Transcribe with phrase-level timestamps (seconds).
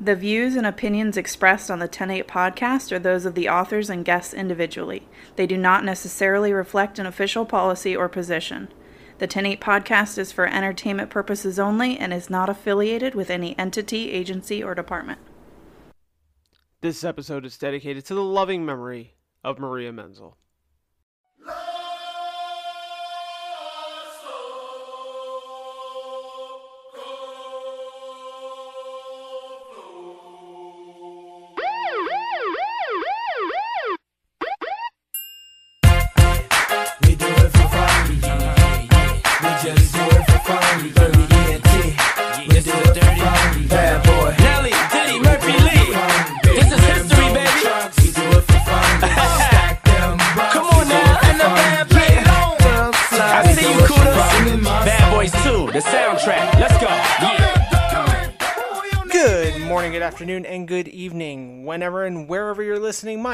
[0.00, 4.04] The views and opinions expressed on the 108 podcast are those of the authors and
[4.04, 5.06] guests individually.
[5.36, 8.68] They do not necessarily reflect an official policy or position.
[9.18, 14.10] The 108 podcast is for entertainment purposes only and is not affiliated with any entity,
[14.10, 15.20] agency, or department.
[16.80, 19.14] This episode is dedicated to the loving memory
[19.44, 20.36] of Maria Menzel.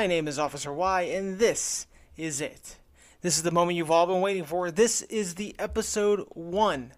[0.01, 2.79] My name is Officer Y, and this is it.
[3.21, 4.71] This is the moment you've all been waiting for.
[4.71, 6.95] This is the episode one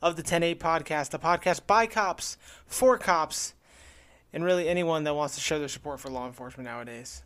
[0.00, 3.52] of the 108 podcast, the podcast by cops, for cops,
[4.32, 7.22] and really anyone that wants to show their support for law enforcement nowadays.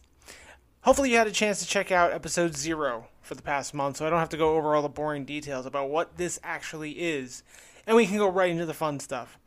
[0.81, 4.07] Hopefully, you had a chance to check out episode zero for the past month, so
[4.09, 7.45] I don't have to go over all the boring details about what this actually is,
[7.87, 9.39] and we can go right into the fun stuff.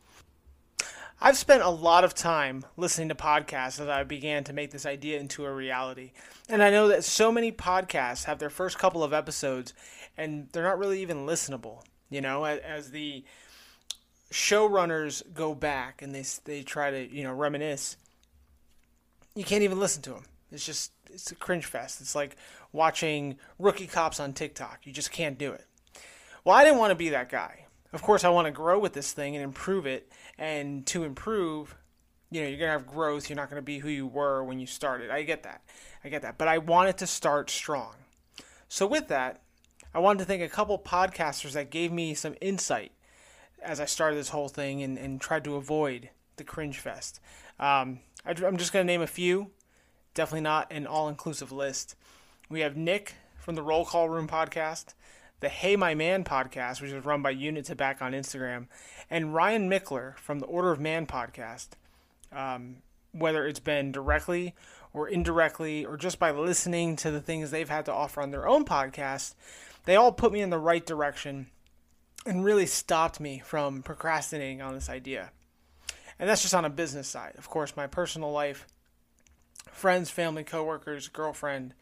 [1.21, 4.85] I've spent a lot of time listening to podcasts as I began to make this
[4.85, 6.11] idea into a reality.
[6.49, 9.73] And I know that so many podcasts have their first couple of episodes
[10.17, 11.83] and they're not really even listenable.
[12.09, 13.23] You know, as, the
[14.31, 17.97] showrunners go back and they, they try to, you know, reminisce,
[19.35, 20.25] you can't even listen to them.
[20.51, 22.01] It's just, it's a cringe fest.
[22.01, 22.35] It's like
[22.71, 24.81] watching rookie cops on TikTok.
[24.83, 25.65] You just can't do it.
[26.43, 27.65] Well, I didn't want to be that guy.
[27.91, 30.11] Of course, I want to grow with this thing and improve it.
[30.37, 31.75] And to improve,
[32.29, 33.29] you know, you're to have growth.
[33.29, 35.09] You're not to be who you were when you started.
[35.09, 35.61] I get that.
[36.03, 36.37] I get that.
[36.37, 37.95] But I wanted to start strong.
[38.67, 39.41] So, with that,
[39.93, 42.91] I wanted to thank a couple podcasters that gave me some insight
[43.61, 47.19] as I started this whole thing and, and tried to avoid the cringe fest.
[47.59, 49.51] Um, I, I'm just to name a few.
[50.13, 51.95] Definitely not an all inclusive list.
[52.49, 54.93] We have Nick from the Roll Call Room podcast,
[55.45, 58.65] the Hey My Man podcast, which is run by Unit to Back on Instagram,
[59.11, 61.67] and Ryan Michler from the Order of Man podcast.
[62.31, 62.77] Um,
[63.11, 64.55] whether it's been directly
[64.91, 68.47] or indirectly, or just by listening to the things they've had to offer on their
[68.47, 69.35] own podcast,
[69.83, 71.45] they all put me in the right direction
[72.25, 75.29] and really stopped me from procrastinating on this idea.
[76.17, 77.33] And that's just on a business side.
[77.37, 78.65] Of course, my personal life,
[79.71, 81.75] friends, family, coworkers, girlfriend,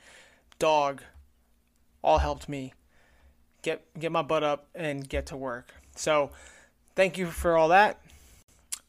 [0.59, 1.01] dog,
[2.03, 2.73] all helped me
[3.63, 5.73] get get my butt up and get to work.
[5.95, 6.29] So,
[6.95, 7.99] thank you for all that.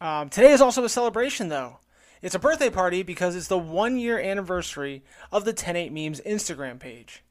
[0.01, 1.79] Um, today is also a celebration, though.
[2.21, 6.79] It's a birthday party because it's the one year anniversary of the 108 Memes Instagram
[6.79, 7.23] page.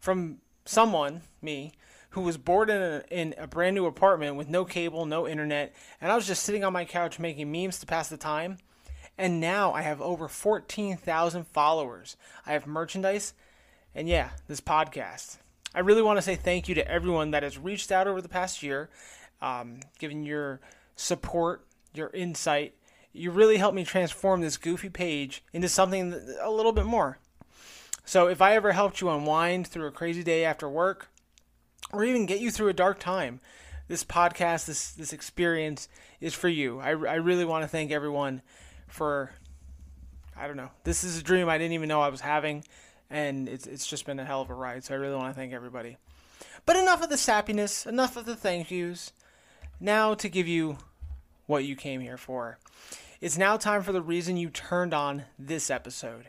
[0.00, 1.72] From someone, me,
[2.10, 5.74] who was bored in a, in a brand new apartment with no cable, no internet,
[6.00, 8.58] and I was just sitting on my couch making memes to pass the time.
[9.16, 12.16] And now I have over 14,000 followers.
[12.46, 13.34] I have merchandise,
[13.94, 15.38] and yeah, this podcast.
[15.74, 18.28] I really want to say thank you to everyone that has reached out over the
[18.28, 18.88] past year,
[19.42, 20.60] um, given your
[20.96, 22.74] support, your insight.
[23.12, 27.18] You really helped me transform this goofy page into something a little bit more.
[28.04, 31.10] So if I ever helped you unwind through a crazy day after work,
[31.92, 33.40] or even get you through a dark time,
[33.88, 35.88] this podcast, this this experience
[36.20, 36.80] is for you.
[36.80, 38.42] I, I really want to thank everyone
[38.86, 39.32] for
[40.36, 40.70] I don't know.
[40.84, 42.64] This is a dream I didn't even know I was having,
[43.10, 44.84] and it's it's just been a hell of a ride.
[44.84, 45.96] So I really want to thank everybody.
[46.66, 49.12] But enough of the sappiness, enough of the thank yous.
[49.80, 50.78] Now to give you
[51.46, 52.58] what you came here for.
[53.20, 56.26] It's now time for the reason you turned on this episode.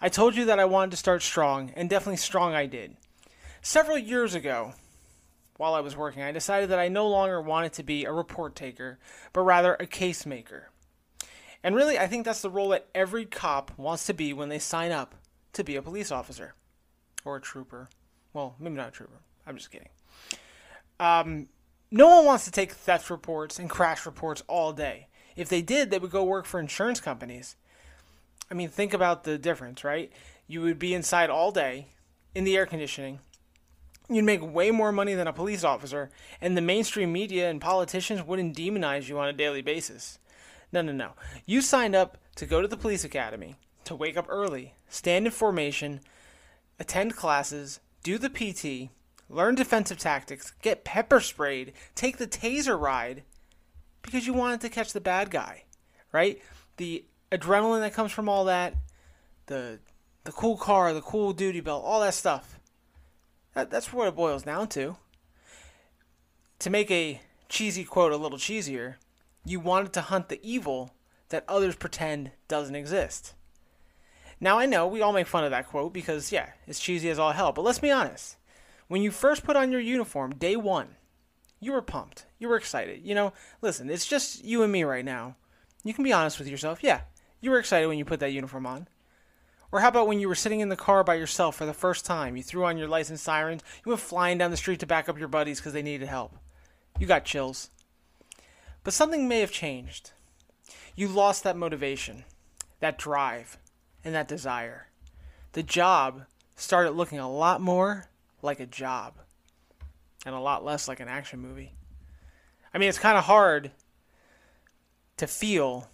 [0.00, 2.96] I told you that I wanted to start strong, and definitely strong I did.
[3.60, 4.72] Several years ago,
[5.56, 8.56] while I was working, I decided that I no longer wanted to be a report
[8.56, 8.98] taker,
[9.32, 10.70] but rather a case maker.
[11.62, 14.58] And really, I think that's the role that every cop wants to be when they
[14.58, 15.14] sign up
[15.52, 16.54] to be a police officer
[17.24, 17.88] or a trooper.
[18.32, 19.20] Well, maybe not a trooper.
[19.46, 19.88] I'm just kidding.
[20.98, 21.48] Um,
[21.90, 25.08] no one wants to take theft reports and crash reports all day.
[25.36, 27.56] If they did, they would go work for insurance companies.
[28.50, 30.12] I mean, think about the difference, right?
[30.46, 31.88] You would be inside all day
[32.34, 33.20] in the air conditioning.
[34.08, 36.10] You'd make way more money than a police officer,
[36.40, 40.18] and the mainstream media and politicians wouldn't demonize you on a daily basis.
[40.72, 41.12] No, no, no.
[41.46, 45.32] You signed up to go to the police academy, to wake up early, stand in
[45.32, 46.00] formation,
[46.78, 48.90] attend classes, do the PT,
[49.28, 53.22] learn defensive tactics, get pepper sprayed, take the taser ride
[54.02, 55.64] because you wanted to catch the bad guy,
[56.12, 56.40] right?
[56.76, 58.74] the adrenaline that comes from all that,
[59.46, 59.78] the
[60.24, 62.60] the cool car, the cool duty belt, all that stuff.
[63.54, 64.96] That, that's what it boils down to.
[66.60, 68.94] To make a cheesy quote a little cheesier,
[69.44, 70.94] you wanted to hunt the evil
[71.30, 73.34] that others pretend doesn't exist.
[74.42, 77.18] Now I know we all make fun of that quote because yeah, it's cheesy as
[77.20, 78.36] all hell, but let's be honest.
[78.88, 80.88] When you first put on your uniform day 1,
[81.60, 82.26] you were pumped.
[82.40, 83.02] You were excited.
[83.04, 85.36] You know, listen, it's just you and me right now.
[85.84, 86.82] You can be honest with yourself.
[86.82, 87.02] Yeah,
[87.40, 88.88] you were excited when you put that uniform on.
[89.70, 92.04] Or how about when you were sitting in the car by yourself for the first
[92.04, 92.36] time?
[92.36, 95.20] You threw on your license sirens, you went flying down the street to back up
[95.20, 96.36] your buddies because they needed help.
[96.98, 97.70] You got chills.
[98.82, 100.10] But something may have changed.
[100.96, 102.24] You lost that motivation,
[102.80, 103.56] that drive,
[104.04, 104.88] and that desire.
[105.52, 106.24] The job
[106.56, 108.06] started looking a lot more
[108.40, 109.14] like a job
[110.24, 111.72] and a lot less like an action movie.
[112.72, 113.70] I mean, it's kind of hard
[115.18, 115.88] to feel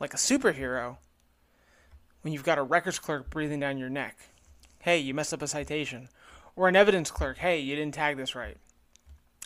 [0.00, 0.96] like a superhero
[2.22, 4.16] when you've got a records clerk breathing down your neck.
[4.80, 6.08] Hey, you messed up a citation.
[6.56, 7.38] Or an evidence clerk.
[7.38, 8.56] Hey, you didn't tag this right.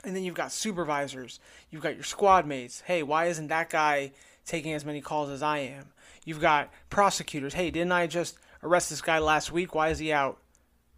[0.05, 1.41] And then you've got supervisors.
[1.70, 2.82] You've got your squad mates.
[2.87, 4.12] Hey, why isn't that guy
[4.47, 5.87] taking as many calls as I am?
[6.28, 7.54] You've got prosecutors.
[7.54, 9.75] Hey, didn't I just arrest this guy last week?
[9.75, 10.36] Why is he out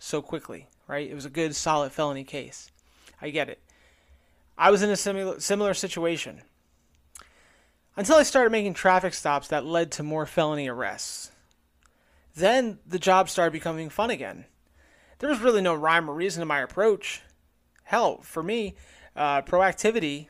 [0.00, 0.66] so quickly?
[0.88, 1.08] Right?
[1.08, 2.68] It was a good, solid felony case.
[3.22, 3.60] I get it.
[4.58, 6.42] I was in a similar, similar situation
[7.94, 11.30] until I started making traffic stops that led to more felony arrests.
[12.34, 14.46] Then the job started becoming fun again.
[15.20, 17.22] There was really no rhyme or reason to my approach.
[17.84, 18.74] Hell, for me,
[19.14, 20.26] uh, proactivity,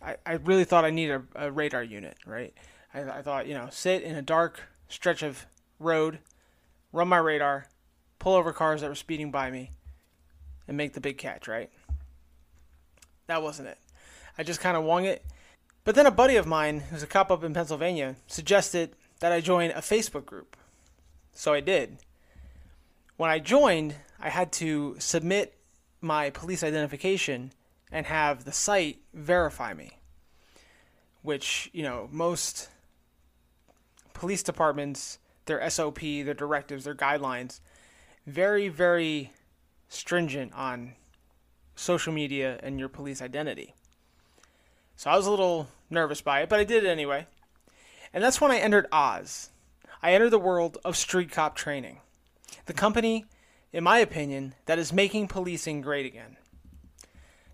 [0.00, 2.54] I, I really thought I needed a, a radar unit, right?
[2.92, 5.46] I, I thought, you know, sit in a dark stretch of
[5.78, 6.18] road,
[6.92, 7.66] run my radar,
[8.18, 9.70] pull over cars that were speeding by me,
[10.66, 11.70] and make the big catch, right?
[13.26, 13.78] That wasn't it.
[14.36, 15.24] I just kind of wung it.
[15.84, 19.40] But then a buddy of mine, who's a cop up in Pennsylvania, suggested that I
[19.40, 20.56] join a Facebook group.
[21.32, 21.98] So I did.
[23.16, 25.58] When I joined, I had to submit
[26.00, 27.52] my police identification
[27.90, 29.98] and have the site verify me.
[31.22, 32.68] Which, you know, most
[34.18, 37.60] police departments, their SOP, their directives, their guidelines,
[38.26, 39.32] very, very
[39.88, 40.94] stringent on
[41.76, 43.74] social media and your police identity.
[44.96, 47.28] So I was a little nervous by it, but I did it anyway.
[48.12, 49.50] And that's when I entered Oz.
[50.02, 52.00] I entered the world of street cop training.
[52.66, 53.24] The company,
[53.72, 56.36] in my opinion, that is making policing great again.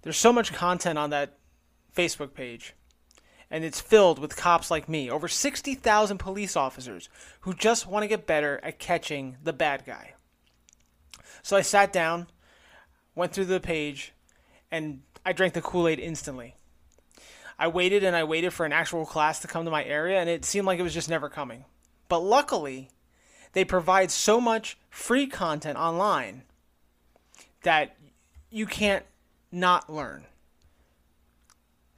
[0.00, 1.36] There's so much content on that
[1.94, 2.74] Facebook page,
[3.54, 7.08] and it's filled with cops like me, over 60,000 police officers
[7.42, 10.14] who just want to get better at catching the bad guy.
[11.40, 12.26] So I sat down,
[13.14, 14.12] went through the page,
[14.72, 16.56] and I drank the Kool Aid instantly.
[17.56, 20.28] I waited and I waited for an actual class to come to my area, and
[20.28, 21.64] it seemed like it was just never coming.
[22.08, 22.90] But luckily,
[23.52, 26.42] they provide so much free content online
[27.62, 27.94] that
[28.50, 29.04] you can't
[29.52, 30.24] not learn.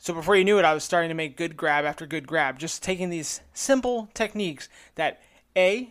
[0.06, 2.60] So before you knew it, I was starting to make good grab after good grab,
[2.60, 5.20] just taking these simple techniques that
[5.56, 5.90] A,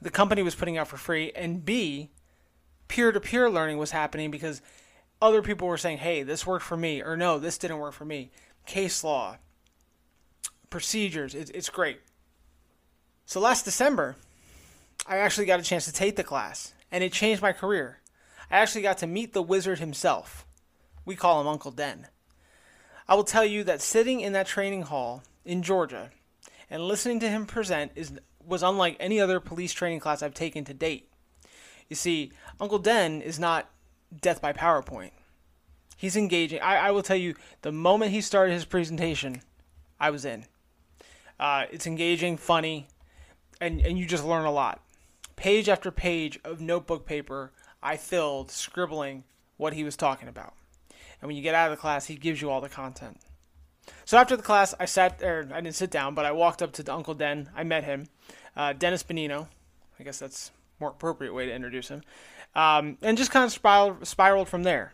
[0.00, 2.10] the company was putting out for free, and B,
[2.86, 4.62] peer to peer learning was happening because
[5.20, 8.04] other people were saying, hey, this worked for me, or no, this didn't work for
[8.04, 8.30] me.
[8.64, 9.38] Case law,
[10.70, 11.98] procedures, it's, it's great.
[13.26, 14.14] So last December,
[15.04, 17.98] I actually got a chance to take the class, and it changed my career.
[18.52, 20.46] I actually got to meet the wizard himself.
[21.04, 22.06] We call him Uncle Den.
[23.08, 26.10] I will tell you that sitting in that training hall in Georgia
[26.70, 28.12] and listening to him present is
[28.46, 31.10] was unlike any other police training class I've taken to date.
[31.88, 33.68] You see, Uncle Den is not
[34.20, 35.10] death by PowerPoint.
[35.96, 36.60] He's engaging.
[36.60, 39.42] I, I will tell you, the moment he started his presentation,
[40.00, 40.46] I was in.
[41.38, 42.88] Uh, it's engaging, funny,
[43.60, 44.80] and, and you just learn a lot.
[45.36, 49.24] Page after page of notebook paper I filled scribbling
[49.56, 50.54] what he was talking about.
[51.20, 53.18] And when you get out of the class, he gives you all the content.
[54.04, 55.48] So after the class, I sat there.
[55.52, 57.50] I didn't sit down, but I walked up to Uncle Den.
[57.56, 58.08] I met him,
[58.56, 59.48] uh, Dennis Benigno.
[59.98, 62.02] I guess that's more appropriate way to introduce him,
[62.54, 64.92] um, and just kind of spiraled, spiraled from there.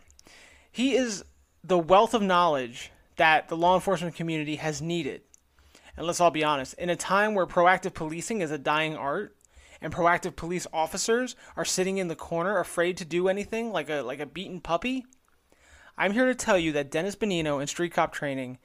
[0.71, 1.23] He is
[1.63, 5.21] the wealth of knowledge that the law enforcement community has needed.
[5.95, 9.35] And let's all be honest, in a time where proactive policing is a dying art,
[9.81, 14.01] and proactive police officers are sitting in the corner afraid to do anything like a
[14.01, 15.05] like a beaten puppy,
[15.97, 18.57] I'm here to tell you that Dennis Benigno and Street Cop Training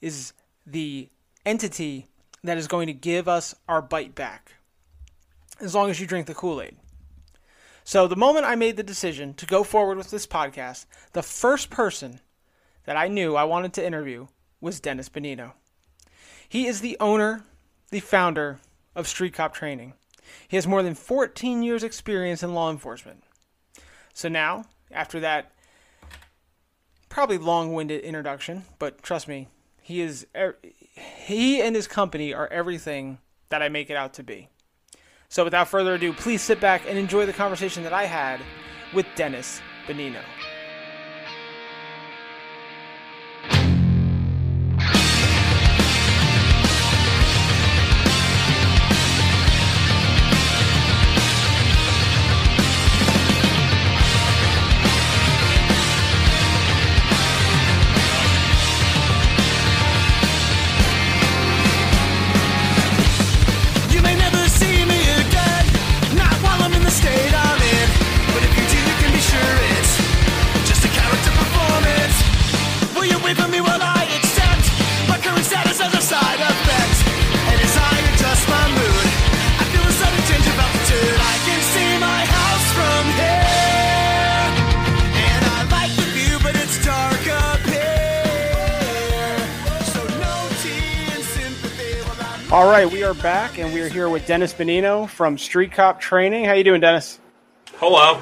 [0.00, 0.32] is
[0.66, 1.08] the
[1.46, 2.08] entity
[2.42, 4.52] that is going to give us our bite back
[5.60, 6.76] as long as you drink the Kool Aid.
[7.84, 11.68] So, the moment I made the decision to go forward with this podcast, the first
[11.68, 12.20] person
[12.84, 14.28] that I knew I wanted to interview
[14.60, 15.52] was Dennis Benigno.
[16.48, 17.44] He is the owner
[17.90, 18.58] the founder
[18.96, 19.94] of Street Cop Training.
[20.48, 23.22] He has more than 14 years' experience in law enforcement.
[24.12, 25.52] So now, after that
[27.14, 29.46] probably long-winded introduction, but trust me,
[29.80, 30.58] he is er-
[30.96, 33.18] he and his company are everything
[33.50, 34.48] that I make it out to be.
[35.28, 38.40] So without further ado, please sit back and enjoy the conversation that I had
[38.92, 40.22] with Dennis Benigno.
[93.04, 96.46] Are back, and we are here with Dennis Benigno from Street Cop Training.
[96.46, 97.20] How you doing, Dennis?
[97.74, 98.18] Hello.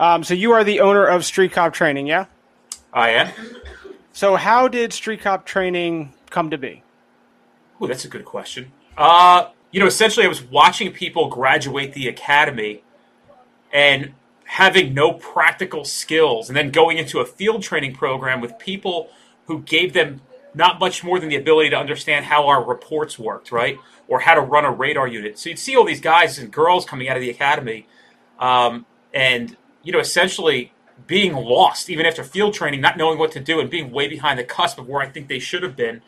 [0.00, 2.24] Um, so you are the owner of Street Cop Training, yeah?
[2.92, 3.32] I am.
[4.12, 6.82] So how did Street Cop Training come to be?
[7.80, 8.72] Ooh, that's a good question.
[8.98, 12.82] Uh, you know, essentially, I was watching people graduate the academy
[13.72, 19.08] and having no practical skills, and then going into a field training program with people
[19.46, 20.20] who gave them
[20.52, 23.78] not much more than the ability to understand how our reports worked, right?
[24.10, 25.38] Or how to run a radar unit.
[25.38, 27.86] So you'd see all these guys and girls coming out of the academy,
[28.40, 30.72] um, and you know, essentially
[31.06, 34.38] being lost even after field training, not knowing what to do, and being way behind
[34.38, 36.02] the cusp of where I think they should have been.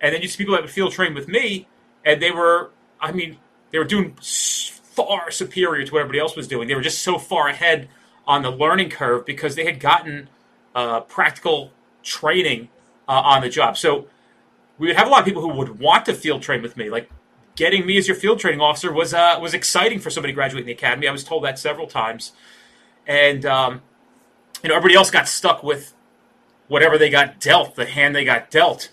[0.00, 1.68] And then you see people that would field train with me,
[2.04, 3.38] and they were, I mean,
[3.70, 6.68] they were doing far superior to what everybody else was doing.
[6.68, 7.88] They were just so far ahead
[8.26, 10.28] on the learning curve because they had gotten
[10.74, 12.68] uh, practical training
[13.08, 13.76] uh, on the job.
[13.76, 14.08] So
[14.78, 16.90] we would have a lot of people who would want to field train with me.
[16.90, 17.10] Like
[17.56, 20.72] getting me as your field training officer was uh, was exciting for somebody graduating the
[20.72, 21.08] academy.
[21.08, 22.32] I was told that several times,
[23.06, 23.82] and um,
[24.62, 25.94] you know everybody else got stuck with
[26.68, 28.90] whatever they got dealt, the hand they got dealt.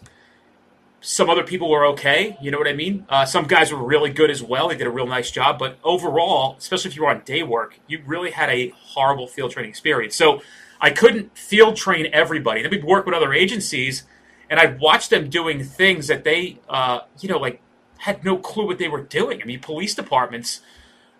[1.03, 3.05] Some other people were okay, you know what I mean.
[3.09, 5.57] Uh, some guys were really good as well; they did a real nice job.
[5.57, 9.51] But overall, especially if you were on day work, you really had a horrible field
[9.51, 10.15] training experience.
[10.15, 10.41] So
[10.79, 12.61] I couldn't field train everybody.
[12.61, 14.03] Then we'd work with other agencies,
[14.47, 17.61] and I'd watch them doing things that they, uh, you know, like
[18.01, 19.41] had no clue what they were doing.
[19.41, 20.61] I mean, police departments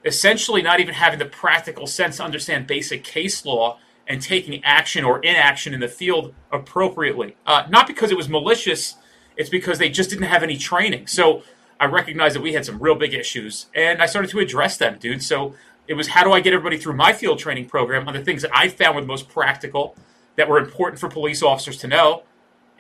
[0.03, 5.03] essentially not even having the practical sense to understand basic case law and taking action
[5.03, 7.37] or inaction in the field appropriately.
[7.45, 8.95] Uh, not because it was malicious,
[9.37, 11.05] it's because they just didn't have any training.
[11.05, 11.43] So
[11.79, 14.97] I recognized that we had some real big issues, and I started to address them,
[14.99, 15.21] dude.
[15.21, 15.53] So
[15.87, 18.41] it was how do I get everybody through my field training program on the things
[18.41, 19.95] that I found were the most practical,
[20.35, 22.23] that were important for police officers to know.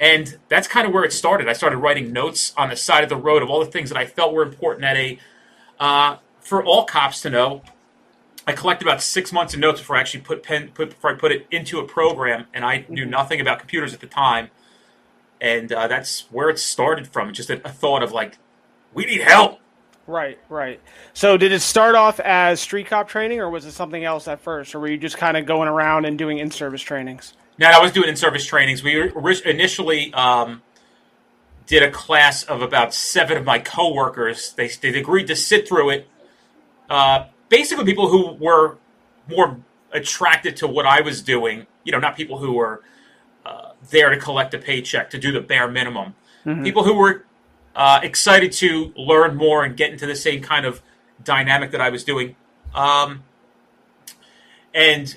[0.01, 1.47] And that's kind of where it started.
[1.47, 3.97] I started writing notes on the side of the road of all the things that
[3.97, 5.19] I felt were important at a
[5.79, 7.61] uh, for all cops to know.
[8.47, 11.13] I collected about six months of notes before I actually put pen put, before I
[11.13, 14.49] put it into a program, and I knew nothing about computers at the time.
[15.39, 17.31] And uh, that's where it started from.
[17.31, 18.39] Just a, a thought of like,
[18.95, 19.59] we need help.
[20.07, 20.81] Right, right.
[21.13, 24.41] So did it start off as Street Cop Training, or was it something else at
[24.41, 27.33] first, or were you just kind of going around and doing in-service trainings?
[27.61, 28.81] Now, I was doing in-service trainings.
[28.81, 29.11] We
[29.45, 30.63] initially um,
[31.67, 34.53] did a class of about seven of my coworkers.
[34.53, 36.07] They they agreed to sit through it.
[36.89, 38.77] Uh, basically, people who were
[39.29, 39.59] more
[39.91, 41.67] attracted to what I was doing.
[41.83, 42.81] You know, not people who were
[43.45, 46.15] uh, there to collect a paycheck to do the bare minimum.
[46.63, 47.25] People who were
[47.75, 50.81] uh, excited to learn more and get into the same kind of
[51.23, 52.35] dynamic that I was doing.
[52.73, 53.21] Um,
[54.73, 55.15] and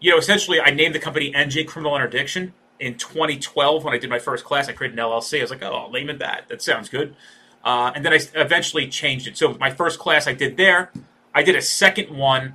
[0.00, 4.10] you know, essentially, I named the company NJ Criminal Interdiction in 2012 when I did
[4.10, 4.68] my first class.
[4.68, 5.38] I created an LLC.
[5.38, 6.48] I was like, oh, I'll name it that.
[6.48, 7.16] That sounds good.
[7.64, 9.36] Uh, and then I eventually changed it.
[9.36, 10.92] So my first class I did there.
[11.34, 12.54] I did a second one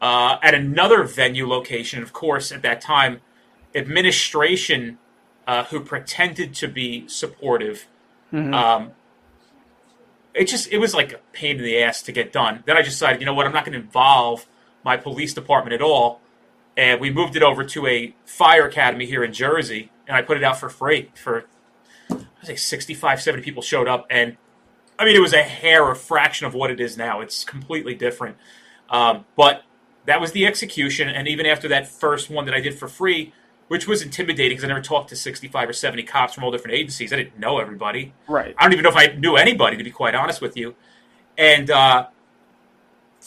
[0.00, 2.02] uh, at another venue location.
[2.02, 3.20] Of course, at that time,
[3.74, 4.98] administration
[5.46, 7.86] uh, who pretended to be supportive.
[8.52, 8.90] Um,
[10.34, 12.62] it just it was like a pain in the ass to get done.
[12.66, 14.46] Then I decided, you know what, I'm not going to involve
[14.84, 16.20] my police department at all,
[16.76, 20.36] and we moved it over to a fire academy here in Jersey, and I put
[20.36, 21.46] it out for free for
[22.10, 24.36] I like 65, 70 people showed up, and
[24.98, 27.20] I mean it was a hair, a fraction of what it is now.
[27.20, 28.36] It's completely different,
[28.90, 29.62] um, but
[30.06, 31.08] that was the execution.
[31.08, 33.32] And even after that first one that I did for free,
[33.68, 36.76] which was intimidating because I never talked to 65 or 70 cops from all different
[36.76, 37.12] agencies.
[37.12, 38.14] I didn't know everybody.
[38.28, 38.54] Right.
[38.56, 40.74] I don't even know if I knew anybody, to be quite honest with you.
[41.36, 42.06] And uh,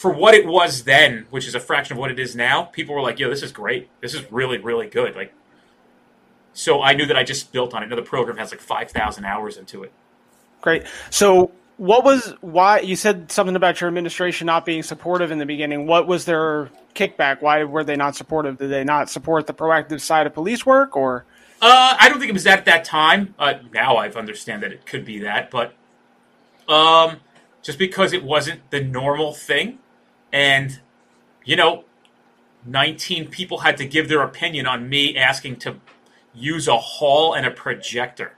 [0.00, 2.94] for what it was then, which is a fraction of what it is now, people
[2.94, 3.90] were like, "Yo, this is great.
[4.00, 5.34] This is really, really good." Like,
[6.54, 7.90] so I knew that I just built on it.
[7.90, 9.92] Now the program has like 5,000 hours into it.
[10.62, 10.84] Great.
[11.10, 15.44] So, what was why you said something about your administration not being supportive in the
[15.44, 15.86] beginning?
[15.86, 17.42] What was their kickback?
[17.42, 18.56] Why were they not supportive?
[18.56, 21.26] Did they not support the proactive side of police work, or
[21.60, 23.34] Uh, I don't think it was that at that time.
[23.38, 25.74] Uh, now I understand that it could be that, but
[26.70, 27.18] um,
[27.60, 29.78] just because it wasn't the normal thing,
[30.32, 30.80] and
[31.44, 31.84] you know,
[32.66, 35.76] 19 people had to give their opinion on me asking to
[36.34, 38.36] use a hall and a projector,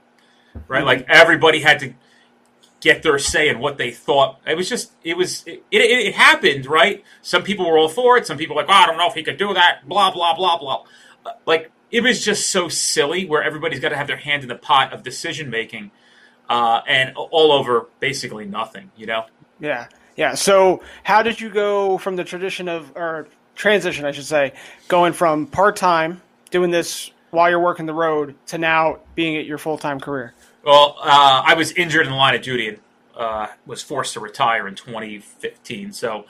[0.67, 0.85] right?
[0.85, 1.93] Like everybody had to
[2.79, 4.39] get their say in what they thought.
[4.47, 7.03] It was just, it was, it, it, it happened, right?
[7.21, 8.25] Some people were all for it.
[8.25, 9.87] Some people were like, oh, I don't know if he could do that.
[9.87, 10.83] Blah blah blah blah.
[11.45, 14.55] Like it was just so silly, where everybody's got to have their hand in the
[14.55, 15.91] pot of decision making,
[16.49, 18.91] uh, and all over basically nothing.
[18.95, 19.25] You know.
[19.59, 20.35] yeah, yeah.
[20.35, 24.53] So, how did you go from the tradition of or transition, I should say,
[24.87, 29.45] going from part time doing this while you're working the road to now being at
[29.45, 30.33] your full time career?
[30.63, 32.79] Well, uh, I was injured in the line of duty and
[33.15, 35.91] uh, was forced to retire in 2015.
[35.91, 36.25] So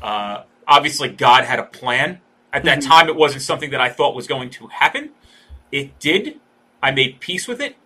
[0.00, 2.20] uh, obviously, God had a plan.
[2.52, 5.10] At that time, it wasn't something that I thought was going to happen.
[5.70, 6.38] It did.
[6.82, 7.76] I made peace with it,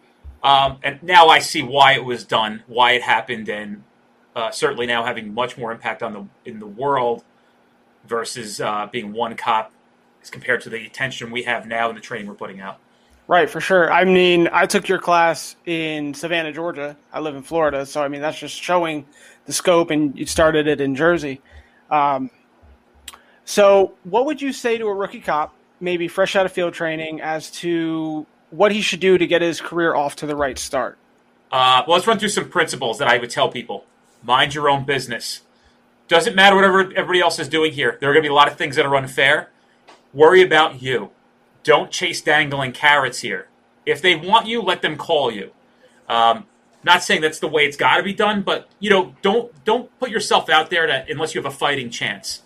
[0.43, 3.85] um, and now I see why it was done, why it happened, and
[4.37, 7.25] uh, certainly now having much more impact on the in the world
[8.07, 9.73] versus uh, being one cop
[10.23, 12.79] as compared to the attention we have now and the training we're putting out.
[13.29, 13.93] Right, for sure.
[13.93, 16.97] I mean, I took your class in Savannah, Georgia.
[17.13, 19.07] I live in Florida, so I mean that's just showing
[19.47, 21.41] the scope, and you started it in Jersey.
[21.91, 22.31] Um,
[23.45, 27.21] so, what would you say to a rookie cop, maybe fresh out of field training,
[27.21, 30.99] as to what he should do to get his career off to the right start?
[31.51, 33.86] Uh, well, let's run through some principles that I would tell people.
[34.27, 35.43] Mind your own business.
[36.09, 37.97] Doesn't matter whatever everybody else is doing here.
[38.01, 39.51] There are going to be a lot of things that are unfair.
[40.13, 41.11] Worry about you.
[41.63, 43.49] Don't chase dangling carrots here.
[43.85, 45.53] If they want you, let them call you.
[46.09, 46.47] Um,
[46.83, 49.97] not saying that's the way it's got to be done, but you know, don't don't
[49.99, 52.43] put yourself out there to, unless you have a fighting chance.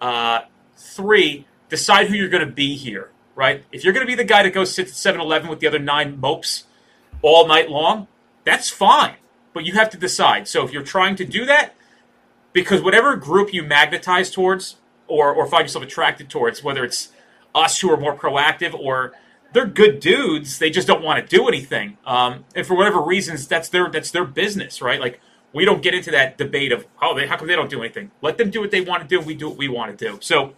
[0.00, 0.40] Uh,
[0.76, 3.10] three, decide who you're going to be here.
[3.34, 3.64] Right?
[3.72, 5.78] If you're going to be the guy that goes sits at 7-Eleven with the other
[5.78, 6.64] nine mopes
[7.22, 8.08] all night long,
[8.44, 9.16] that's fine.
[9.54, 10.48] But you have to decide.
[10.48, 11.74] So if you're trying to do that,
[12.52, 14.76] because whatever group you magnetize towards
[15.08, 17.12] or, or find yourself attracted towards, whether it's
[17.54, 19.12] us who are more proactive or
[19.52, 21.98] they're good dudes, they just don't want to do anything.
[22.06, 25.00] Um, and for whatever reasons, that's their that's their business, right?
[25.00, 25.20] Like
[25.52, 28.10] we don't get into that debate of oh, they, how come they don't do anything?
[28.22, 29.20] Let them do what they want to do.
[29.20, 30.18] We do what we want to do.
[30.20, 30.54] So,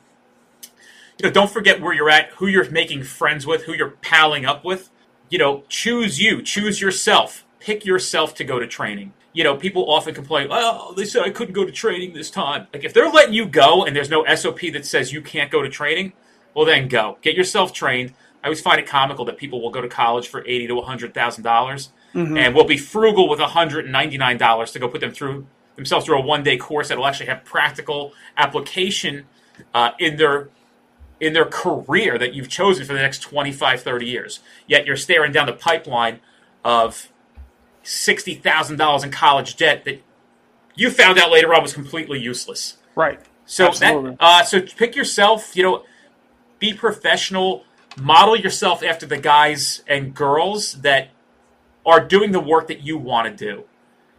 [1.18, 4.44] you know, don't forget where you're at, who you're making friends with, who you're palling
[4.44, 4.90] up with.
[5.30, 9.90] You know, choose you, choose yourself, pick yourself to go to training you know, people
[9.90, 12.68] often complain, oh, they said I couldn't go to training this time.
[12.72, 15.60] Like, if they're letting you go and there's no SOP that says you can't go
[15.60, 16.12] to training,
[16.54, 17.18] well, then go.
[17.20, 18.14] Get yourself trained.
[18.42, 21.14] I always find it comical that people will go to college for eighty to hundred
[21.14, 21.90] thousand dollars,
[22.38, 25.46] and will be frugal with hundred and ninety nine dollars to go put them through
[25.74, 29.24] themselves through a one day course that will actually have practical application
[29.72, 30.50] uh, in their
[31.18, 34.40] in their career that you've chosen for the next 25, 30 years.
[34.68, 36.20] Yet you're staring down the pipeline
[36.64, 37.08] of
[37.84, 40.02] sixty thousand dollars in college debt that
[40.74, 42.78] you found out later on was completely useless.
[42.96, 43.20] Right.
[43.46, 44.10] So Absolutely.
[44.12, 45.56] that uh, so pick yourself.
[45.56, 45.84] You know,
[46.58, 47.64] be professional.
[47.96, 51.10] Model yourself after the guys and girls that
[51.86, 53.64] are doing the work that you want to do.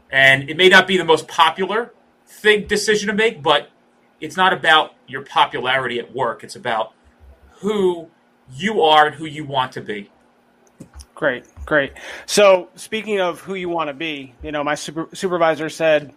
[0.09, 1.93] And it may not be the most popular
[2.25, 3.69] thing decision to make, but
[4.21, 6.43] it's not about your popularity at work.
[6.43, 6.93] It's about
[7.57, 8.09] who
[8.53, 10.09] you are and who you want to be.
[11.15, 11.93] Great, great.
[12.25, 16.13] So, speaking of who you want to be, you know, my super, supervisor said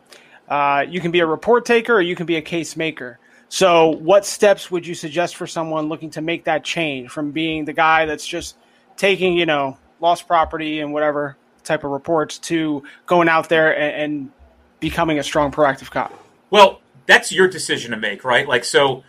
[0.49, 3.21] uh, you can be a report taker or you can be a case maker.
[3.49, 7.65] So, what steps would you suggest for someone looking to make that change from being
[7.65, 8.57] the guy that's just
[8.97, 14.03] taking, you know, lost property and whatever type of reports to going out there and,
[14.03, 14.33] and
[14.81, 16.13] becoming a strong proactive cop?
[16.51, 18.49] Well, that's your decision to make, right?
[18.49, 19.05] Like, so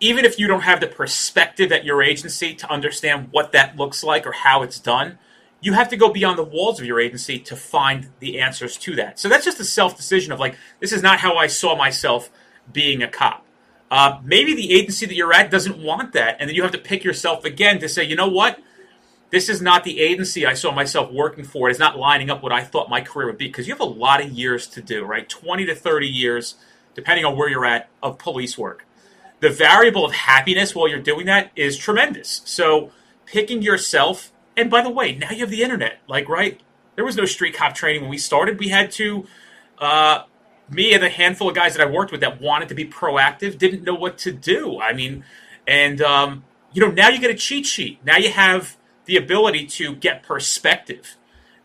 [0.00, 4.04] even if you don't have the perspective at your agency to understand what that looks
[4.04, 5.18] like or how it's done,
[5.60, 8.94] you have to go beyond the walls of your agency to find the answers to
[8.94, 9.18] that.
[9.18, 12.30] So that's just a self decision of like, this is not how I saw myself
[12.72, 13.44] being a cop.
[13.90, 16.78] Uh, maybe the agency that you're at doesn't want that, and then you have to
[16.78, 18.60] pick yourself again to say, you know what?
[19.30, 21.68] This is not the agency I saw myself working for.
[21.68, 23.84] It's not lining up what I thought my career would be because you have a
[23.84, 25.28] lot of years to do, right?
[25.28, 26.54] 20 to 30 years,
[26.94, 28.84] depending on where you're at, of police work
[29.40, 32.42] the variable of happiness while you're doing that is tremendous.
[32.44, 32.90] So
[33.26, 34.32] picking yourself.
[34.56, 36.00] And by the way, now you have the internet.
[36.08, 36.60] Like, right?
[36.96, 38.58] There was no street cop training when we started.
[38.58, 39.26] We had to.
[39.78, 40.24] Uh,
[40.70, 43.56] me and a handful of guys that I worked with that wanted to be proactive
[43.56, 44.80] didn't know what to do.
[44.80, 45.24] I mean,
[45.66, 48.04] and um, you know, now you get a cheat sheet.
[48.04, 51.16] Now you have the ability to get perspective.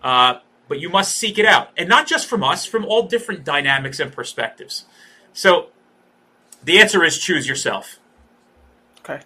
[0.01, 0.35] Uh,
[0.67, 1.69] but you must seek it out.
[1.77, 4.85] And not just from us, from all different dynamics and perspectives.
[5.33, 5.69] So
[6.63, 7.99] the answer is choose yourself.
[8.99, 9.21] Okay.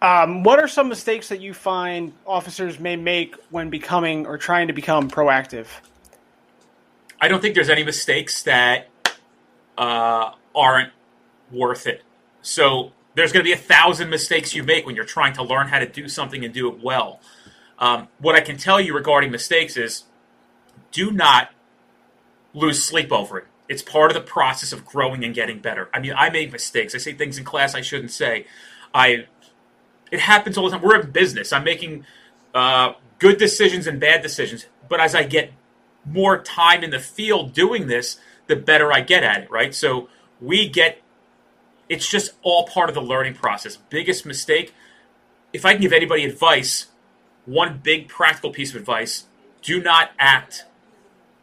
[0.00, 4.66] Um, what are some mistakes that you find officers may make when becoming or trying
[4.66, 5.66] to become proactive?
[7.20, 8.88] I don't think there's any mistakes that
[9.78, 10.92] uh, aren't
[11.50, 12.02] worth it.
[12.42, 15.68] So there's going to be a thousand mistakes you make when you're trying to learn
[15.68, 17.20] how to do something and do it well.
[17.78, 20.04] Um, what I can tell you regarding mistakes is
[20.92, 21.50] do not
[22.52, 23.46] lose sleep over it.
[23.68, 25.88] It's part of the process of growing and getting better.
[25.92, 26.94] I mean, I make mistakes.
[26.94, 28.46] I say things in class I shouldn't say.
[28.92, 29.26] I
[30.10, 30.82] it happens all the time.
[30.82, 31.52] We're in business.
[31.52, 32.04] I'm making
[32.54, 34.66] uh, good decisions and bad decisions.
[34.88, 35.52] But as I get
[36.04, 39.50] more time in the field doing this, the better I get at it.
[39.50, 39.74] Right.
[39.74, 40.08] So
[40.40, 41.00] we get.
[41.88, 43.76] It's just all part of the learning process.
[43.76, 44.74] Biggest mistake.
[45.52, 46.86] If I can give anybody advice,
[47.44, 49.24] one big practical piece of advice:
[49.62, 50.64] do not act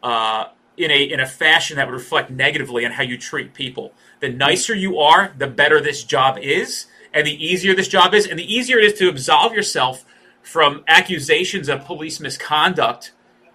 [0.04, 0.46] uh,
[0.82, 3.94] in a in a fashion that would reflect negatively on how you treat people.
[4.20, 8.28] The nicer you are, the better this job is, and the easier this job is,
[8.28, 10.06] and the easier it is to absolve yourself
[10.42, 13.12] from accusations of police misconduct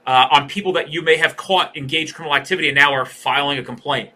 [0.07, 3.59] uh, on people that you may have caught engaged criminal activity and now are filing
[3.59, 4.11] a complaint.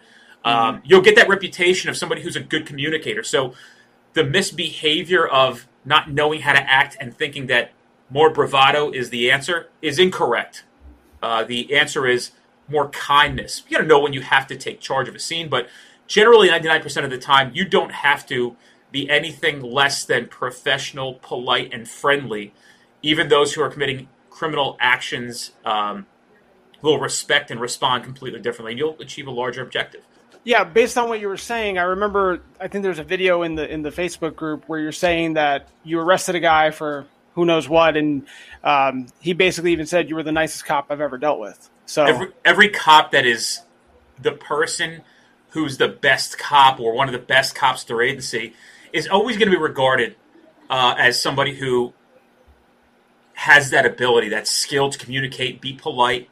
[0.44, 3.22] Um, you'll get that reputation of somebody who's a good communicator.
[3.22, 3.54] So
[4.14, 7.72] the misbehavior of not knowing how to act and thinking that
[8.08, 10.64] more bravado is the answer is incorrect.
[11.22, 12.30] Uh, the answer is
[12.70, 13.62] more kindness.
[13.68, 15.68] You got to know when you have to take charge of a scene, but
[16.06, 18.56] generally, 99% of the time, you don't have to
[18.90, 22.52] be anything less than professional, polite, and friendly.
[23.02, 26.06] Even those who are committing criminal actions um,
[26.82, 30.04] will respect and respond completely differently, and you'll achieve a larger objective.
[30.42, 32.42] Yeah, based on what you were saying, I remember.
[32.58, 35.68] I think there's a video in the in the Facebook group where you're saying that
[35.84, 38.26] you arrested a guy for who knows what, and
[38.64, 41.69] um, he basically even said you were the nicest cop I've ever dealt with.
[41.90, 43.62] So every, every cop that is
[44.16, 45.02] the person
[45.48, 48.54] who's the best cop or one of the best cops their agency
[48.92, 50.14] is always going to be regarded
[50.70, 51.92] uh, as somebody who
[53.32, 56.30] has that ability, that skill to communicate, be polite.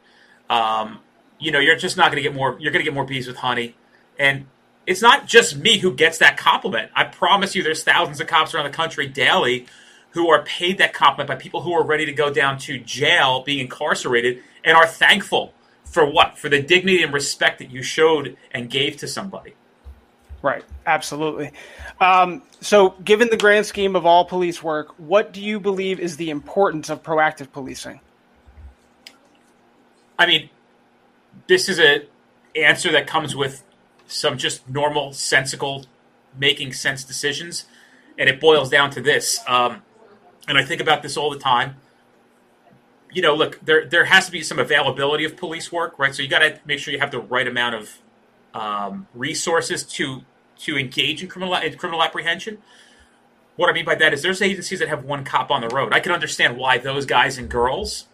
[0.49, 1.01] Um,
[1.39, 2.55] you know, you're just not going to get more.
[2.57, 3.75] You're going to get more bees with honey,
[4.17, 4.45] and
[4.87, 6.89] it's not just me who gets that compliment.
[6.95, 9.67] I promise you, there's thousands of cops around the country daily
[10.11, 13.43] who are paid that compliment by people who are ready to go down to jail,
[13.43, 16.37] being incarcerated, and are thankful for what?
[16.37, 19.55] For the dignity and respect that you showed and gave to somebody.
[20.41, 21.51] Right, absolutely.
[21.99, 26.15] Um, so, given the grand scheme of all police work, what do you believe is
[26.15, 27.99] the importance of proactive policing?
[30.17, 30.49] I mean,
[31.47, 32.05] this is a
[32.55, 33.63] answer that comes with
[34.07, 35.85] some just normal, sensical,
[36.37, 37.65] making sense decisions,
[38.17, 39.39] and it boils down to this.
[39.47, 39.81] Um,
[40.47, 41.75] and I think about this all the time.
[43.11, 46.13] You know, look, there there has to be some availability of police work, right?
[46.13, 47.97] So you got to make sure you have the right amount of
[48.53, 50.21] um, resources to
[50.59, 52.59] to engage in criminal in criminal apprehension.
[53.55, 55.93] What I mean by that is there's agencies that have one cop on the road.
[55.93, 58.05] I can understand why those guys and girls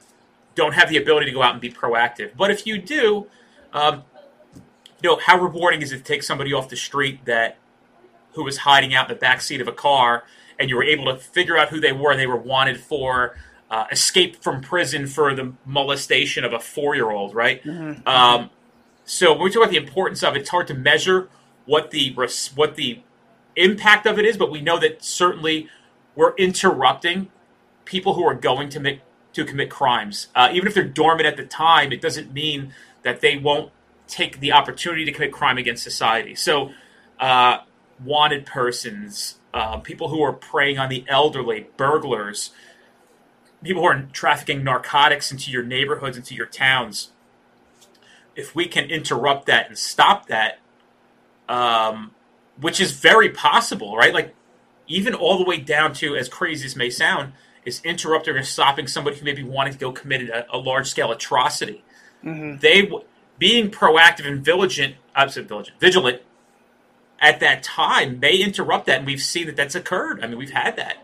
[0.55, 2.31] don't have the ability to go out and be proactive.
[2.35, 3.27] But if you do,
[3.73, 4.03] um,
[4.55, 7.57] you know, how rewarding is it to take somebody off the street that
[8.33, 10.23] who was hiding out in the back seat of a car
[10.57, 12.11] and you were able to figure out who they were.
[12.11, 13.37] And they were wanted for
[13.75, 17.61] uh, escape from prison for the molestation of a four year old, right?
[17.61, 18.07] Mm-hmm.
[18.07, 18.49] Um,
[19.03, 21.27] so when we talk about the importance of it, it's hard to measure
[21.65, 22.13] what the
[22.55, 23.01] what the
[23.57, 25.67] impact of it is, but we know that certainly
[26.15, 27.27] we're interrupting
[27.83, 29.01] people who are going to make
[29.33, 30.27] to commit crimes.
[30.33, 33.73] Uh, even if they're dormant at the time, it doesn't mean that they won't
[34.07, 36.33] take the opportunity to commit crime against society.
[36.33, 36.71] So,
[37.19, 37.57] uh,
[38.01, 42.51] wanted persons, uh, people who are preying on the elderly, burglars,
[43.63, 47.11] people who are trafficking narcotics into your neighborhoods, into your towns.
[48.35, 50.59] If we can interrupt that and stop that,
[51.47, 52.11] um,
[52.59, 54.13] which is very possible, right?
[54.13, 54.35] Like,
[54.87, 58.87] even all the way down to, as crazy as may sound, is interrupting or stopping
[58.87, 61.83] somebody who may be wanting to go commit a, a large scale atrocity.
[62.23, 62.59] Mm-hmm.
[62.59, 62.89] They
[63.37, 66.21] being proactive and vigilant, I'm sorry, vigilant, vigilant
[67.19, 70.23] at that time may interrupt that, and we've seen that that's occurred.
[70.23, 70.97] I mean, we've had that.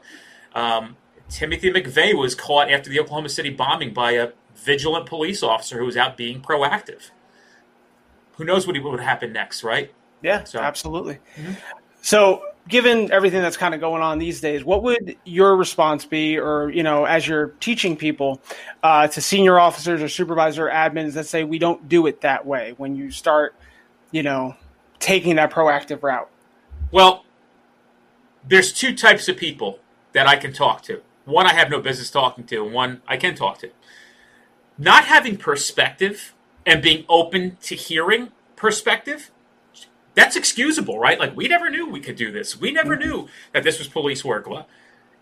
[0.53, 0.97] Um,
[1.31, 5.85] Timothy McVeigh was caught after the Oklahoma City bombing by a vigilant police officer who
[5.85, 7.09] was out being proactive.
[8.33, 9.93] Who knows what would happen next, right?
[10.21, 10.59] Yeah, so.
[10.59, 11.19] absolutely.
[11.37, 11.53] Mm-hmm.
[12.01, 16.37] So given everything that's kind of going on these days, what would your response be,
[16.37, 18.41] or you know, as you're teaching people
[18.83, 22.73] uh, to senior officers or supervisor admins that say we don't do it that way
[22.77, 23.55] when you start,
[24.11, 24.55] you know,
[24.99, 26.29] taking that proactive route?
[26.91, 27.25] Well,
[28.47, 29.79] there's two types of people
[30.13, 31.01] that I can talk to.
[31.25, 33.69] One I have no business talking to, and one I can talk to.
[34.77, 36.33] Not having perspective
[36.65, 39.31] and being open to hearing perspective,
[40.13, 41.19] that's excusable, right?
[41.19, 42.59] Like, we never knew we could do this.
[42.59, 44.47] We never knew that this was police work.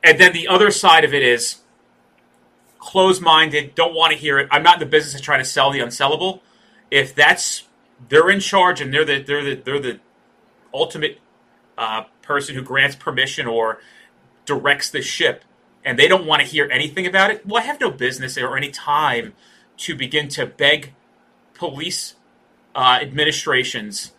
[0.03, 1.57] And then the other side of it is
[2.79, 4.47] closed minded, don't want to hear it.
[4.51, 6.39] I'm not in the business of trying to sell the unsellable.
[6.89, 7.67] If that's
[8.07, 9.99] they're in charge and they're the they're the they're the
[10.73, 11.19] ultimate
[11.77, 13.79] uh, person who grants permission or
[14.45, 15.43] directs the ship,
[15.89, 17.43] and they don't want to hear anything about it.
[17.47, 19.34] Well, I have no business or any time
[19.78, 20.93] to begin to beg
[21.56, 22.13] police
[22.75, 24.13] uh, administrations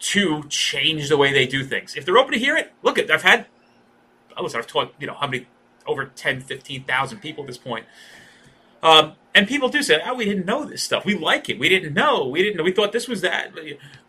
[0.00, 1.94] to change the way they do things.
[1.94, 3.46] If they're open to hear it, look at I've had
[4.40, 5.46] listen, I've taught you know how many
[5.86, 7.86] over 10, 15,000 people at this point.
[8.82, 11.04] Um, and people do say, "Oh, we didn't know this stuff.
[11.04, 11.60] We like it.
[11.60, 12.26] We didn't know.
[12.26, 12.64] We didn't know.
[12.64, 13.52] We thought this was that."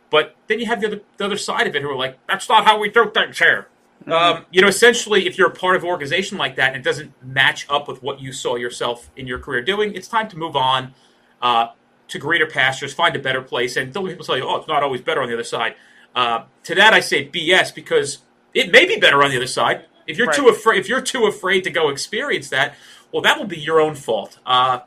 [0.10, 2.50] But then you have the other, the other side of it who are like, "That's
[2.50, 3.68] not how we do things here."
[4.02, 4.12] Mm-hmm.
[4.12, 6.84] Um, you know, essentially, if you're a part of an organization like that and it
[6.84, 10.38] doesn't match up with what you saw yourself in your career doing, it's time to
[10.38, 10.94] move on
[11.42, 11.68] uh,
[12.08, 13.76] to greater pastures, find a better place.
[13.76, 15.76] And don't people tell you, "Oh, it's not always better on the other side."
[16.16, 18.20] Uh, to that, I say BS because
[18.54, 19.86] it may be better on the other side.
[20.08, 20.36] If you're Right.
[20.36, 22.76] too afraid, if you're too afraid to go experience that,
[23.12, 24.40] well, that will be your own fault.
[24.46, 24.80] Uh,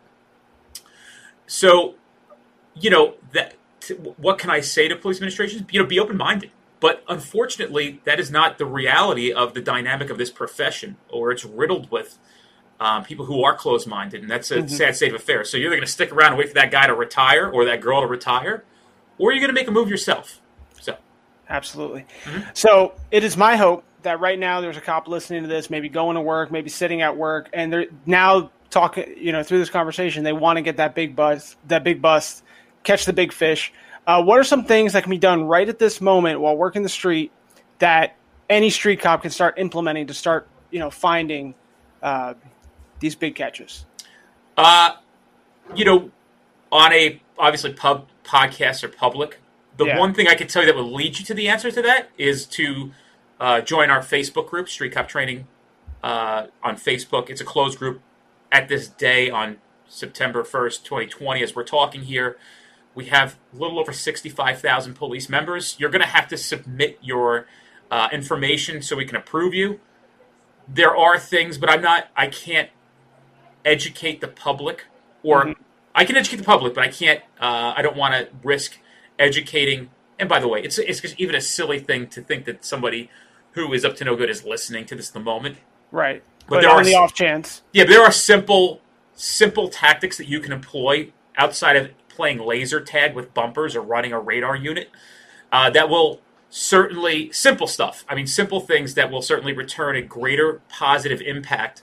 [1.47, 1.95] so,
[2.75, 3.55] you know that.
[3.81, 5.63] t- What can I say to police administrations?
[5.71, 6.51] You know, be open minded.
[6.83, 11.45] But unfortunately, that is not the reality of the dynamic of this profession, or it's
[11.45, 12.19] riddled with
[12.81, 15.49] um, people who are closed minded, and that's a sad state of affairs.
[15.49, 17.65] So you're either going to stick around and wait for that guy to retire or
[17.67, 18.65] that girl to retire,
[19.17, 20.41] or you're going to make a move yourself.
[20.81, 20.97] So
[21.49, 22.05] Absolutely.
[22.25, 22.51] Mm-hmm.
[22.55, 25.89] So it is my hope that right now there's a cop listening to this, maybe
[25.89, 29.15] going to work, maybe sitting at work, and they're now talking.
[29.17, 32.43] You know, through this conversation, they want to get that big bust, that big bust,
[32.83, 33.73] catch the big fish.
[34.07, 36.83] Uh, what are some things that can be done right at this moment while working
[36.83, 37.31] the street
[37.79, 38.17] that
[38.51, 41.55] any street cop can start implementing to start, you know, finding
[42.03, 42.35] uh,
[43.01, 43.87] these big catches?
[44.57, 44.97] Uh,
[45.75, 46.11] you know,
[46.71, 49.39] on a obviously pub podcasts are public.
[49.77, 49.99] The Yeah.
[49.99, 52.09] one thing I can tell you that will lead you to the answer to that
[52.19, 52.93] is to
[53.41, 55.47] uh, join our Facebook group, Street Cop Training,
[56.03, 57.31] uh, on Facebook.
[57.31, 58.01] It's a closed group
[58.51, 61.43] at this day on September first, twenty twenty.
[61.43, 62.37] As we're talking here,
[62.95, 65.77] we have a little over sixty-five thousand police members.
[65.79, 67.47] You're going to have to submit your
[67.91, 69.81] uh, information so we can approve you.
[70.69, 72.09] There are things, but I'm not.
[72.17, 72.71] I can't
[73.65, 74.87] educate the public,
[75.23, 75.55] or
[75.95, 77.21] I can educate the public, but I can't.
[77.41, 78.79] Uh, I don't want to risk
[79.19, 79.91] educating.
[80.19, 83.11] And by the way, it's it's just even a silly thing to think that somebody
[83.53, 85.59] who is up to no good is listening to this at the moment.
[85.91, 86.23] Right.
[86.49, 87.63] But But, there are the off chance.
[87.73, 88.81] Yeah, there are simple
[89.15, 94.13] simple tactics that you can employ outside of playing laser tag with bumpers or running
[94.13, 94.91] a radar unit
[95.51, 96.21] uh, that will
[96.51, 98.05] certainly simple stuff.
[98.09, 101.83] I mean, simple things that will certainly return a greater positive impact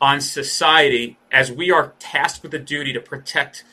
[0.00, 3.64] on society as we are tasked with the duty to protect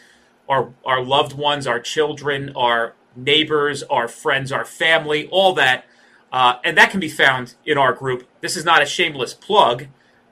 [0.50, 5.86] our our loved ones, our children, our neighbors, our friends, our family, all that.
[6.32, 8.28] Uh, and that can be found in our group.
[8.42, 9.88] This is not a shameless plug.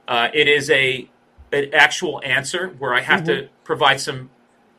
[0.07, 1.09] Uh, it is a
[1.51, 4.29] an actual answer where I have to provide some,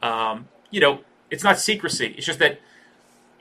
[0.02, 1.00] um, you know,
[1.30, 2.14] it's not secrecy.
[2.16, 2.60] It's just that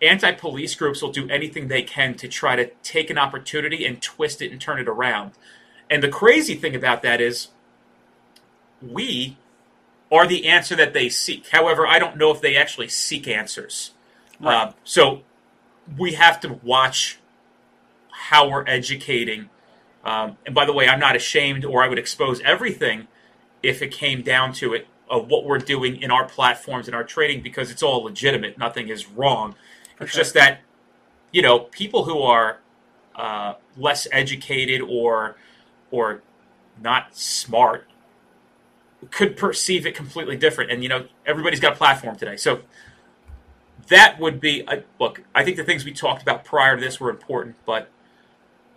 [0.02, 4.42] anti-police groups will do anything they can to try to take an opportunity and twist
[4.42, 5.32] it and turn it around.
[5.90, 7.50] And the crazy thing about that is,
[8.82, 9.38] we
[10.12, 11.48] are the answer that they seek.
[11.50, 13.92] However, I don't know if they actually seek answers.
[14.44, 15.22] Uh, so
[15.98, 17.20] we have to watch
[18.12, 19.50] how we're educating.
[20.04, 23.08] Um, and by the way, I'm not ashamed, or I would expose everything
[23.64, 27.04] if it came down to it of what we're doing in our platforms and our
[27.04, 28.58] trading because it's all legitimate.
[28.58, 29.56] Nothing is wrong.
[30.00, 30.62] It's just that
[31.32, 32.60] you know people who are
[33.16, 35.38] uh, less educated or
[35.92, 36.22] or
[36.82, 37.88] not smart
[39.12, 40.72] could perceive it completely different.
[40.72, 42.62] And you know everybody's got a platform today, so
[43.88, 45.22] that would be uh, look.
[45.34, 47.90] I think the things we talked about prior to this were important, but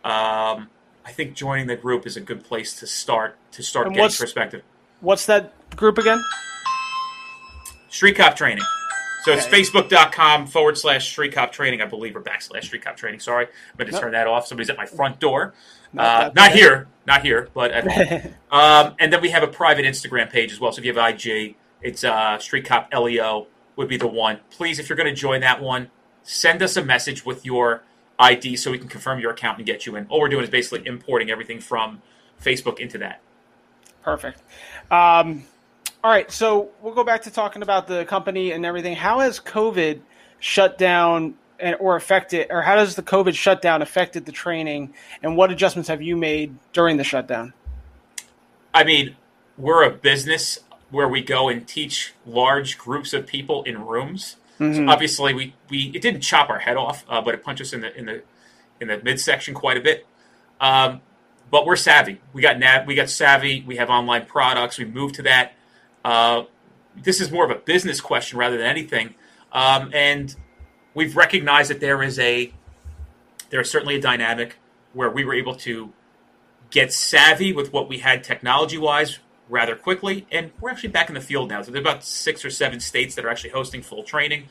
[0.05, 0.69] um,
[1.05, 4.17] I think joining the group is a good place to start to start And getting
[4.17, 4.63] perspective.
[5.01, 6.23] What's that group again?
[7.89, 8.65] Street Cop Training.
[9.25, 13.21] So it's facebook.com forward slash Street Cop Training, I believe, or backslash Street Cop Training.
[13.21, 13.47] Sorry.
[13.47, 14.03] I'm going to Nope.
[14.03, 14.47] turn that off.
[14.47, 15.55] Somebody's at my front door.
[15.93, 16.87] No, uh, not here.
[17.07, 17.73] Not here, but
[18.51, 20.73] um, and then we have a private Instagram page as well.
[20.73, 24.41] So if you have IG, it's uh, Street Cop LEO would be the one.
[24.51, 25.91] Please, if you're going to join that one,
[26.23, 27.83] send us a message with your
[28.19, 30.07] ID so we can confirm your account and get you in.
[30.11, 32.03] All we're doing is basically importing everything from
[32.43, 33.21] Facebook into that.
[34.03, 34.43] Perfect.
[34.91, 35.45] Um,
[36.05, 38.95] all right, so we'll go back to talking about the company and everything.
[38.95, 40.01] How has COVID
[40.39, 45.37] shut down and, or affected, or how does the COVID shutdown affected the training, and
[45.37, 47.53] what adjustments have you made during the shutdown?
[48.73, 49.17] I mean,
[49.57, 54.37] we're a business where we go and teach large groups of people in rooms.
[54.59, 57.73] So obviously, we, we it didn't chop our head off, uh, but it punched us
[57.73, 58.23] in the in the
[58.81, 60.05] in the midsection quite a bit.
[60.61, 61.01] Um,
[61.49, 62.21] but we're savvy.
[62.33, 63.63] We got nav, we got savvy.
[63.65, 64.77] We have online products.
[64.77, 65.53] We moved to that.
[66.05, 66.45] Uh,
[66.97, 69.15] this is more of a business question rather than anything.
[69.53, 70.35] Um, and
[70.95, 72.53] we've recognized that there is a
[73.51, 74.57] there is certainly a dynamic
[74.93, 75.93] where we were able to
[76.71, 80.27] get savvy with what we had technology wise rather quickly.
[80.31, 81.63] And we're actually back in the field now.
[81.63, 84.49] So there's about six or seven states that are actually hosting full training.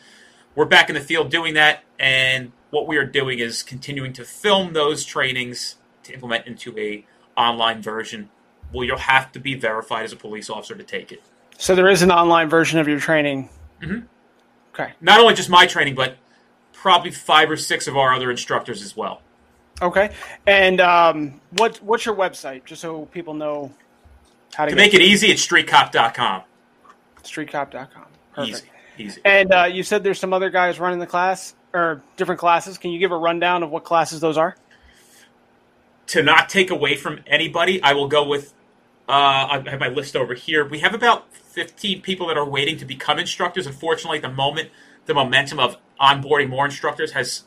[0.56, 1.84] We're back in the field doing that.
[2.00, 7.06] And what we are doing is continuing to film those trainings to implement into a
[7.36, 8.30] online version.
[8.74, 11.22] Well, you'll have to be verified as a police officer to take it.
[11.58, 13.50] So there is an online version of your training.
[13.82, 14.06] Mm-hmm.
[14.74, 14.94] Okay.
[15.02, 16.18] Not only just my training, but
[16.72, 19.22] probably five or six of our other instructors as well.
[19.82, 20.12] Okay.
[20.46, 23.72] And um, what what's your website, just so people know
[24.54, 26.44] how to, To make it easy, it's streetcop.com.
[27.24, 28.06] streetcop.com.
[28.34, 28.58] Perfect.
[28.98, 29.10] Easy.
[29.10, 29.22] Easy.
[29.26, 32.78] And uh, you said there's some other guys running the class or different classes.
[32.78, 34.56] Can you give a rundown of what classes those are?
[36.08, 38.54] to not take away from anybody, I will go with.
[39.08, 40.66] Uh, I have my list over here.
[40.66, 43.66] We have about 15 people that are waiting to become instructors.
[43.66, 44.70] Unfortunately, at the moment,
[45.08, 47.46] the momentum of onboarding more instructors has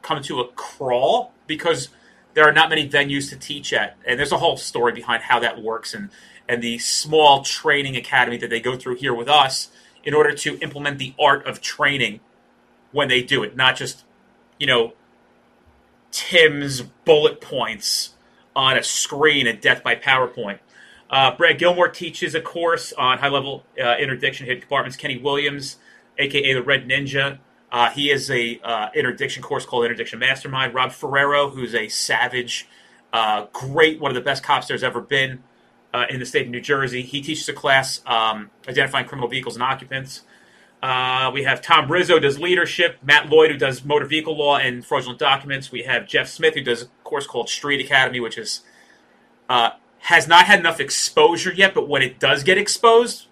[0.00, 1.88] come to a crawl because
[2.34, 5.40] there are not many venues to teach at, and there's a whole story behind how
[5.40, 6.08] that works and
[6.48, 9.70] and the small training academy that they go through here with us
[10.04, 12.20] in order to implement the art of training
[12.92, 14.04] when they do it, not just
[14.60, 14.92] you know
[16.12, 18.14] Tim's bullet points
[18.54, 20.60] on a screen at Death by PowerPoint.
[21.10, 24.96] Uh, Brad Gilmore teaches a course on high level uh, interdiction hit compartments.
[24.96, 25.76] Kenny Williams,
[26.18, 27.38] aka the Red Ninja,
[27.72, 30.74] uh, he is a uh, interdiction course called Interdiction Mastermind.
[30.74, 32.68] Rob Ferrero, who's a savage,
[33.12, 35.42] uh, great, one of the best cops there's ever been
[35.94, 37.02] uh, in the state of New Jersey.
[37.02, 40.22] He teaches a class um, identifying criminal vehicles and occupants.
[40.82, 45.18] We have Tom Rizzo does leadership, Matt Lloyd who does motor vehicle law and fraudulent
[45.18, 45.72] documents.
[45.72, 48.60] We have Jeff Smith who does a course called Street Academy, which is
[49.48, 49.70] uh,
[50.08, 53.26] has not had enough exposure yet, but when it does get exposed,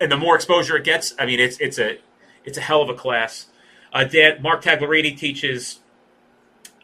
[0.00, 1.98] and the more exposure it gets, I mean, it's it's a
[2.44, 3.46] it's a hell of a class.
[3.92, 5.80] Uh, Dan, Mark Taglerini teaches,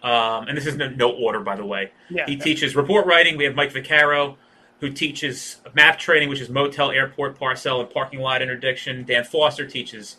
[0.03, 1.93] um, and this is no, no order, by the way.
[2.11, 2.27] Yeah.
[2.27, 3.37] he teaches report writing.
[3.37, 4.37] We have Mike Vaccaro,
[4.81, 9.05] who teaches map training, which is motel, airport, parcel, and parking lot interdiction.
[9.05, 10.17] Dan Foster teaches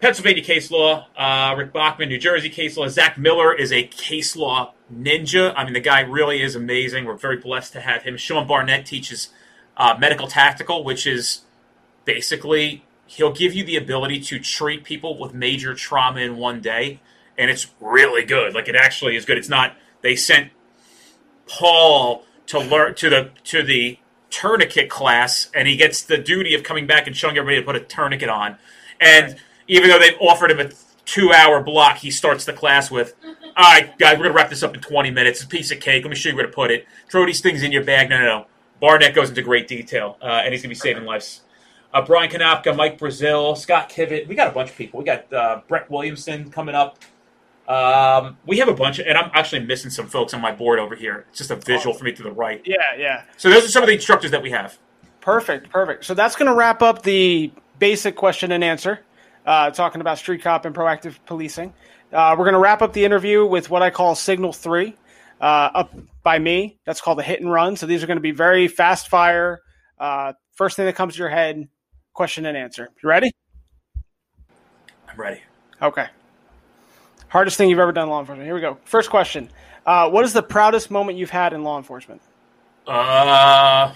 [0.00, 1.06] Pennsylvania case law.
[1.16, 2.88] Uh, Rick Bachman, New Jersey case law.
[2.88, 5.52] Zach Miller is a case law ninja.
[5.56, 7.04] I mean, the guy really is amazing.
[7.04, 8.16] We're very blessed to have him.
[8.16, 9.28] Sean Barnett teaches
[9.76, 11.42] uh, medical tactical, which is
[12.04, 17.00] basically he'll give you the ability to treat people with major trauma in one day,
[17.36, 18.54] and it's really good.
[18.54, 19.36] Like it actually is good.
[19.36, 20.50] It's not they sent
[21.46, 23.98] Paul to learn to the to the
[24.30, 27.76] tourniquet class, and he gets the duty of coming back and showing everybody to put
[27.76, 28.56] a tourniquet on.
[29.00, 29.36] And
[29.70, 30.68] even though they've offered him a
[31.04, 33.14] two-hour block, he starts the class with,
[33.56, 35.38] "All right, guys, we're gonna wrap this up in 20 minutes.
[35.38, 36.02] It's a piece of cake.
[36.02, 36.86] Let me show you where to put it.
[37.10, 38.10] Throw these things in your bag.
[38.10, 38.46] No, no, no.
[38.80, 41.42] Barnett goes into great detail, uh, and he's gonna be saving lives.
[41.94, 44.26] Uh, Brian Kanapka, Mike Brazil, Scott Kivett.
[44.26, 44.98] We got a bunch of people.
[44.98, 46.98] We got uh, Brett Williamson coming up.
[47.68, 50.80] Um, we have a bunch, of, and I'm actually missing some folks on my board
[50.80, 51.26] over here.
[51.28, 52.60] It's just a visual for me to the right.
[52.64, 53.22] Yeah, yeah.
[53.36, 54.78] So those are some of the instructors that we have.
[55.20, 56.04] Perfect, perfect.
[56.04, 59.00] So that's going to wrap up the basic question and answer,
[59.46, 61.72] uh, talking about street cop and proactive policing.
[62.12, 64.94] Uh, we're going to wrap up the interview with what I call Signal 3,
[65.40, 66.78] uh, up by me.
[66.84, 67.76] That's called a hit and run.
[67.76, 69.60] So these are going to be very fast fire.
[69.98, 71.68] Uh, first thing that comes to your head,
[72.14, 72.88] question and answer.
[73.02, 73.30] You ready?
[75.08, 75.40] I'm ready.
[75.80, 76.06] Okay.
[77.28, 78.46] Hardest thing you've ever done in law enforcement.
[78.46, 78.78] Here we go.
[78.84, 79.48] First question.
[79.86, 82.20] Uh, what is the proudest moment you've had in law enforcement?
[82.86, 83.94] Uh,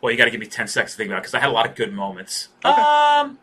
[0.00, 1.48] well, you got to give me 10 seconds to think about it because I had
[1.48, 2.48] a lot of good moments.
[2.64, 3.38] Um,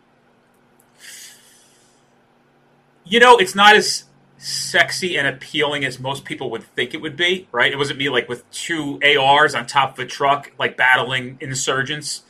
[3.03, 4.05] you know, it's not as
[4.37, 7.71] sexy and appealing as most people would think it would be, right?
[7.71, 12.23] It wasn't me like with two ARs on top of a truck, like battling insurgents.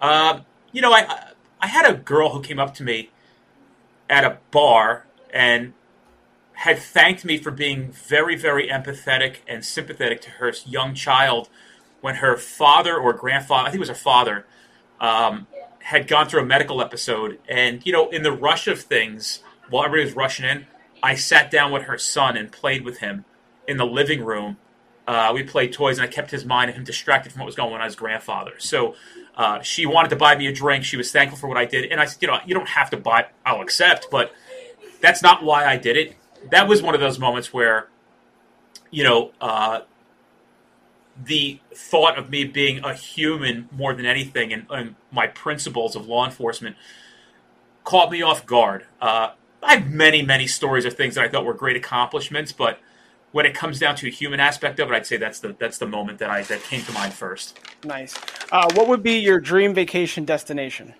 [0.00, 0.40] Uh,
[0.72, 3.10] you know, I I had a girl who came up to me
[4.10, 5.72] at a bar and
[6.52, 11.48] had thanked me for being very, very empathetic and sympathetic to her young child
[12.04, 14.44] when her father or grandfather, I think it was her father,
[15.00, 15.46] um,
[15.78, 17.38] had gone through a medical episode.
[17.48, 20.66] And, you know, in the rush of things, while everybody was rushing in,
[21.02, 23.24] I sat down with her son and played with him
[23.66, 24.58] in the living room.
[25.08, 27.54] Uh, we played toys, and I kept his mind and him distracted from what was
[27.54, 28.52] going on with his grandfather.
[28.58, 28.96] So
[29.34, 30.84] uh, she wanted to buy me a drink.
[30.84, 32.90] She was thankful for what I did, and I said, you know, you don't have
[32.90, 33.28] to buy.
[33.46, 34.30] I'll accept, but
[35.00, 36.16] that's not why I did it.
[36.50, 37.88] That was one of those moments where,
[38.90, 39.80] you know, uh,
[41.22, 46.06] the thought of me being a human more than anything and, and my principles of
[46.06, 46.76] law enforcement
[47.84, 48.86] caught me off guard.
[49.00, 49.30] Uh,
[49.62, 52.80] I have many, many stories of things that I thought were great accomplishments, but
[53.32, 55.78] when it comes down to a human aspect of it, I'd say that's the that's
[55.78, 57.58] the moment that I that came to mind first.
[57.84, 58.14] Nice.
[58.52, 60.94] Uh, what would be your dream vacation destination?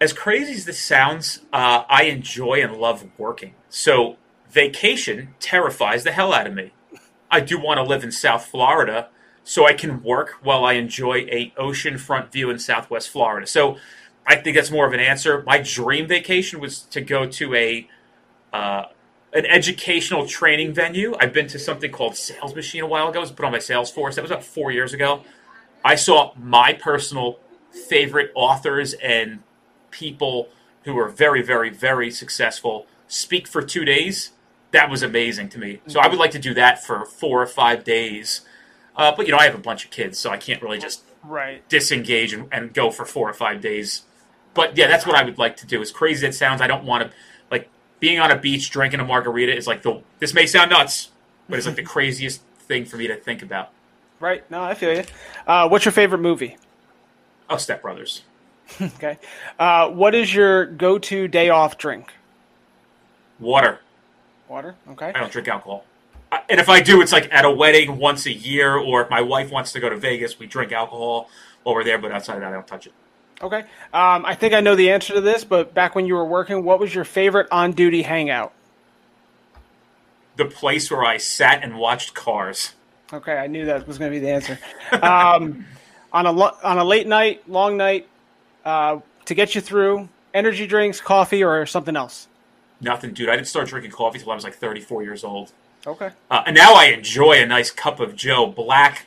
[0.00, 3.54] As crazy as this sounds, uh, I enjoy and love working.
[3.70, 4.18] So
[4.48, 6.72] vacation terrifies the hell out of me.
[7.36, 9.08] I do want to live in South Florida
[9.44, 13.46] so I can work while I enjoy a oceanfront view in Southwest Florida.
[13.46, 13.76] So
[14.26, 15.42] I think that's more of an answer.
[15.42, 17.88] My dream vacation was to go to a
[18.54, 18.84] uh,
[19.34, 21.14] an educational training venue.
[21.20, 23.18] I've been to something called Sales Machine a while ago.
[23.18, 24.14] It was put on my Salesforce.
[24.14, 25.22] That was about four years ago.
[25.84, 27.38] I saw my personal
[27.70, 29.40] favorite authors and
[29.90, 30.48] people
[30.84, 34.30] who were very, very, very successful speak for two days.
[34.72, 35.80] That was amazing to me.
[35.86, 38.42] So I would like to do that for four or five days.
[38.96, 41.02] Uh, but you know, I have a bunch of kids, so I can't really just
[41.24, 41.66] Right.
[41.68, 44.02] disengage and, and go for four or five days.
[44.54, 45.80] But yeah, that's what I would like to do.
[45.82, 47.16] As crazy as it sounds, I don't want to
[47.50, 47.68] like
[48.00, 50.02] being on a beach drinking a margarita is like the.
[50.18, 51.10] This may sound nuts,
[51.48, 53.70] but it's like the craziest thing for me to think about.
[54.18, 54.48] Right.
[54.50, 55.04] No, I feel you.
[55.46, 56.56] Uh, what's your favorite movie?
[57.50, 58.22] Oh, Step Brothers.
[58.80, 59.16] Okay.
[59.60, 62.12] Uh, what is your go-to day off drink?
[63.38, 63.80] Water.
[64.48, 64.74] Water.
[64.90, 65.12] Okay.
[65.14, 65.84] I don't drink alcohol.
[66.48, 69.20] And if I do, it's like at a wedding once a year, or if my
[69.20, 71.28] wife wants to go to Vegas, we drink alcohol
[71.62, 71.98] while we're there.
[71.98, 72.92] But outside of that, I don't touch it.
[73.42, 73.60] Okay.
[73.92, 76.64] Um, I think I know the answer to this, but back when you were working,
[76.64, 78.52] what was your favorite on-duty hangout?
[80.36, 82.74] The place where I sat and watched cars.
[83.12, 84.58] Okay, I knew that was going to be the answer.
[84.92, 85.66] Um,
[86.12, 88.08] on a lo- on a late night, long night,
[88.64, 92.28] uh, to get you through, energy drinks, coffee, or something else.
[92.80, 93.28] Nothing, dude.
[93.28, 95.52] I didn't start drinking coffee till I was like 34 years old.
[95.86, 96.10] Okay.
[96.30, 99.06] Uh, and now I enjoy a nice cup of Joe Black.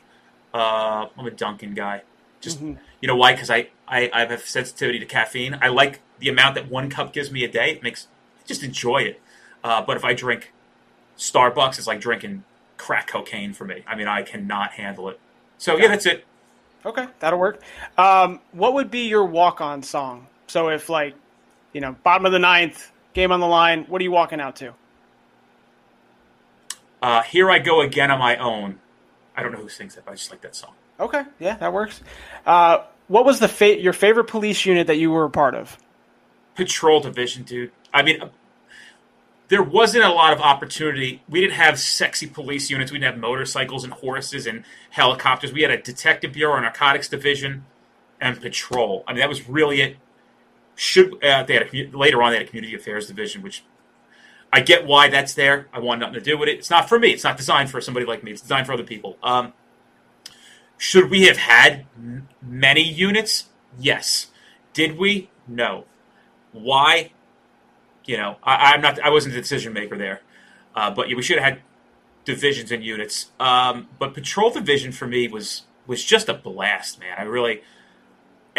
[0.54, 2.04] Uh, I'm a Dunkin' guy.
[2.42, 3.34] Just you know why?
[3.34, 5.60] Because I, I I have sensitivity to caffeine.
[5.62, 7.72] I like the amount that one cup gives me a day.
[7.72, 8.08] It makes
[8.46, 9.22] just enjoy it.
[9.64, 10.54] Uh, but if I drink
[11.18, 12.44] Starbucks, it's like drinking
[12.78, 13.84] crack cocaine for me.
[13.86, 15.20] I mean, I cannot handle it.
[15.58, 16.26] So yeah, that's it.
[16.86, 17.62] Okay, that'll work.
[17.98, 20.28] Um, what would be your walk-on song?
[20.48, 21.14] So if like,
[21.74, 24.56] you know, bottom of the ninth, game on the line, what are you walking out
[24.58, 24.74] to?
[27.02, 28.80] Uh, Here I go again on my own.
[29.36, 30.74] I don't know who sings that, but I just like that song.
[31.00, 32.02] Okay, yeah, that works.
[32.46, 35.78] Uh, what was the fa- your favorite police unit that you were a part of?
[36.56, 37.72] patrol division, dude.
[37.94, 38.22] I mean,
[39.48, 41.24] there wasn't a lot of opportunity.
[41.30, 42.92] We didn't have sexy police units.
[42.92, 45.54] We didn't have motorcycles and horses and helicopters.
[45.54, 47.66] We had a detective bureau, a narcotics division,
[48.20, 49.06] and patrol.
[49.08, 49.96] I mean, that was really it.
[50.80, 53.66] Should uh, they had a, later on they had a community affairs division, which
[54.54, 55.68] I get why that's there.
[55.74, 56.58] I want nothing to do with it.
[56.58, 57.10] It's not for me.
[57.10, 58.32] It's not designed for somebody like me.
[58.32, 59.18] It's designed for other people.
[59.22, 59.52] Um,
[60.78, 61.86] should we have had
[62.42, 63.50] many units?
[63.78, 64.28] Yes.
[64.72, 65.30] Did we?
[65.50, 65.84] No.
[66.54, 67.12] Why?
[68.06, 69.02] You know, I, I'm not.
[69.02, 70.22] I wasn't the decision maker there,
[70.78, 71.62] uh, but we should have had
[72.24, 73.32] divisions and units.
[73.38, 77.16] Um, but patrol division for me was was just a blast, man.
[77.18, 77.64] I really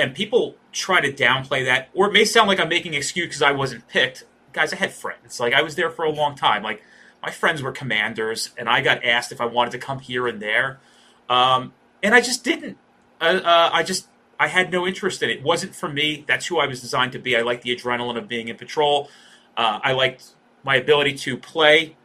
[0.01, 3.43] and people try to downplay that, or it may sound like I'm making excuse because
[3.43, 4.25] I wasn't picked.
[4.53, 5.39] Guys, I had friends.
[5.39, 6.63] Like I was there for a long time.
[6.63, 6.83] Like
[7.23, 10.41] my friends were commanders, and I got asked if I wanted to come here and
[10.41, 10.81] there,
[11.29, 11.73] um,
[12.03, 12.79] and I just didn't.
[13.21, 15.39] Uh, uh, I just I had no interest in it.
[15.39, 16.25] It wasn't for me.
[16.27, 17.37] That's who I was designed to be.
[17.37, 19.11] I liked the adrenaline of being in patrol.
[19.57, 20.31] Uh, I liked
[20.65, 21.97] my ability to play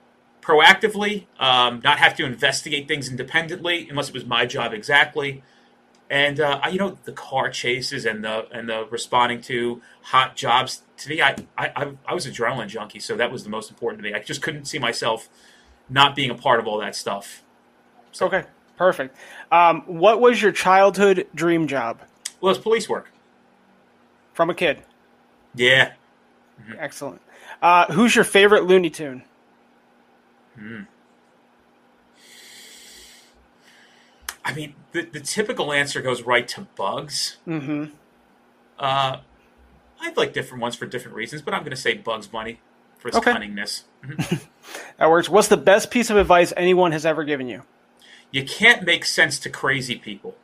[0.41, 5.41] proactively, um, not have to investigate things independently unless it was my job exactly.
[6.09, 10.35] And uh, I- you know the car chases and the and the responding to hot
[10.35, 10.83] jobs.
[10.97, 14.09] To me, I, I I- was adrenaline junkie, so that was the most important to
[14.09, 14.15] me.
[14.15, 15.27] I just couldn't see myself
[15.89, 17.41] not being a part of all that stuff.
[18.11, 18.27] So.
[18.27, 18.43] Okay,
[18.77, 19.15] perfect.
[19.51, 22.01] Um, what was your childhood dream job
[22.39, 23.11] Well, it's police work.
[24.33, 24.83] from a kid?
[25.53, 25.93] Yeah,
[26.77, 27.21] Excellent.
[27.61, 29.23] Uh, who's your favorite Looney Tune?
[34.45, 37.37] I mean, the, the typical answer goes right to Bugs.
[37.47, 37.85] Mm-hmm.
[38.77, 39.17] Uh,
[39.99, 42.59] I'd like different ones for different reasons, but I'm going to say Bugs Bunny
[42.99, 43.31] for its Okay.
[43.33, 43.83] cunningness.
[44.97, 45.29] That works.
[45.29, 47.63] What's the best piece of advice anyone has ever given you?
[48.31, 50.35] You can't make sense to crazy people.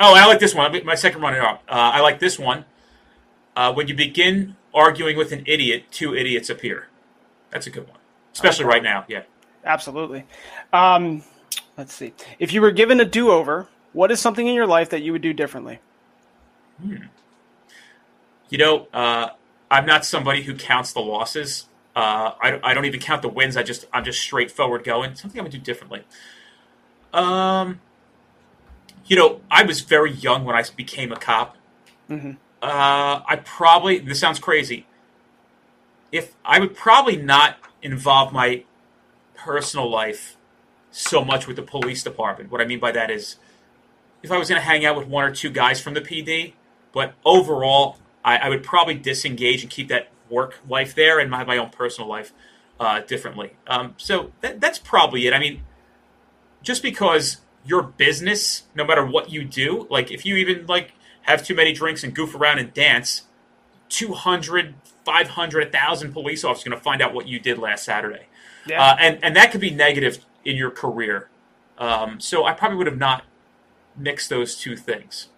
[0.00, 0.72] Oh, I like this one.
[0.86, 1.62] My second runner up.
[1.68, 2.64] Uh, I like this one.
[3.56, 6.86] Uh, when you begin arguing with an idiot, two idiots appear.
[7.50, 7.98] That's a good one,
[8.32, 9.04] especially right now.
[9.08, 9.22] Yeah.
[9.64, 10.24] Absolutely.
[10.72, 11.22] Um,
[11.78, 12.12] let's see.
[12.38, 15.12] If you were given a do over, what is something in your life that you
[15.12, 15.78] would do differently?
[18.50, 19.30] You know, uh,
[19.70, 21.66] I'm not somebody who counts the losses.
[21.96, 23.56] Uh, I, I don't even count the wins.
[23.56, 25.14] I just I'm just straightforward going.
[25.14, 26.04] Something I would do differently.
[27.12, 27.80] Um,
[29.06, 31.56] you know, I was very young when I became a cop.
[32.62, 34.86] Uh, I probably this sounds crazy.
[36.10, 38.64] If I would probably not involve my
[39.34, 40.37] personal life
[40.90, 42.50] so much with the police department.
[42.50, 43.36] What I mean by that is,
[44.22, 46.54] if I was going to hang out with one or two guys from the PD,
[46.92, 51.46] but overall, I, I would probably disengage and keep that work life there and have
[51.46, 52.32] my own personal life
[52.80, 53.52] uh, differently.
[53.66, 55.32] Um, so that, that's probably it.
[55.32, 55.62] I mean,
[56.62, 61.44] just because your business, no matter what you do, like if you even like have
[61.44, 63.22] too many drinks and goof around and dance,
[63.90, 64.74] 200,
[65.04, 68.26] 500, 1,000 police officers are going to find out what you did last Saturday.
[68.66, 68.82] Yeah.
[68.82, 71.28] Uh, and, and that could be negative in your career.
[71.78, 73.24] Um, so I probably would have not
[73.96, 75.28] mixed those two things.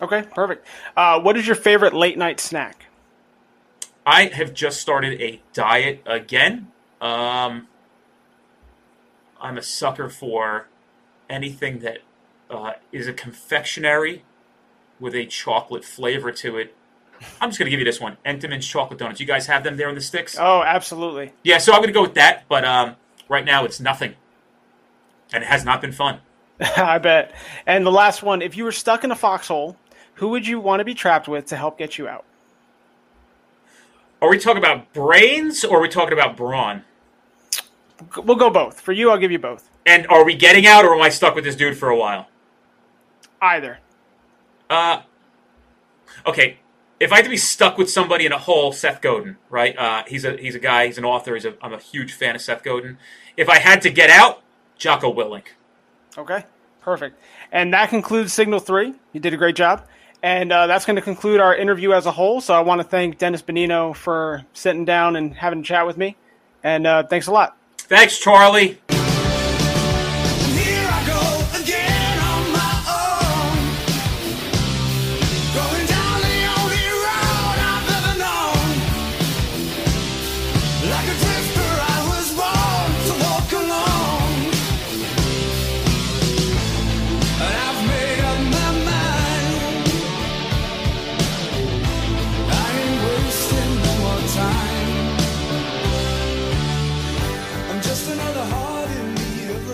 [0.00, 0.66] Okay, perfect.
[0.96, 2.86] Uh, what is your favorite late night snack?
[4.06, 6.68] I have just started a diet again.
[7.00, 7.68] Um,
[9.40, 10.68] I'm a sucker for
[11.28, 11.98] anything that
[12.50, 14.24] uh, is a confectionery
[14.98, 16.74] with a chocolate flavor to it.
[17.40, 19.20] I'm just going to give you this one Entenmann's chocolate donuts.
[19.20, 20.36] You guys have them there in the sticks?
[20.38, 21.32] Oh, absolutely.
[21.42, 22.96] Yeah, so I'm going to go with that, but um,
[23.28, 24.14] right now it's nothing.
[25.32, 26.20] And it has not been fun.
[26.76, 27.34] I bet.
[27.66, 29.76] And the last one, if you were stuck in a foxhole,
[30.14, 32.24] who would you want to be trapped with to help get you out?
[34.20, 36.82] Are we talking about brains or are we talking about brawn?
[38.16, 38.80] We'll go both.
[38.80, 39.70] For you, I'll give you both.
[39.86, 42.26] And are we getting out or am I stuck with this dude for a while?
[43.40, 43.78] Either.
[44.68, 45.02] Uh,
[46.26, 46.58] okay.
[47.00, 49.76] If I had to be stuck with somebody in a hole, Seth Godin, right?
[49.76, 50.86] Uh, he's a he's a guy.
[50.86, 51.34] He's an author.
[51.34, 52.98] He's a, I'm a huge fan of Seth Godin.
[53.36, 54.42] If I had to get out,
[54.76, 55.48] Jocko Willink.
[56.16, 56.44] Okay,
[56.80, 57.20] perfect.
[57.52, 58.94] And that concludes Signal 3.
[59.12, 59.86] You did a great job.
[60.22, 62.40] And uh, that's going to conclude our interview as a whole.
[62.40, 65.96] So I want to thank Dennis Benigno for sitting down and having a chat with
[65.96, 66.16] me.
[66.64, 67.56] And uh, thanks a lot.
[67.78, 68.80] Thanks, Charlie.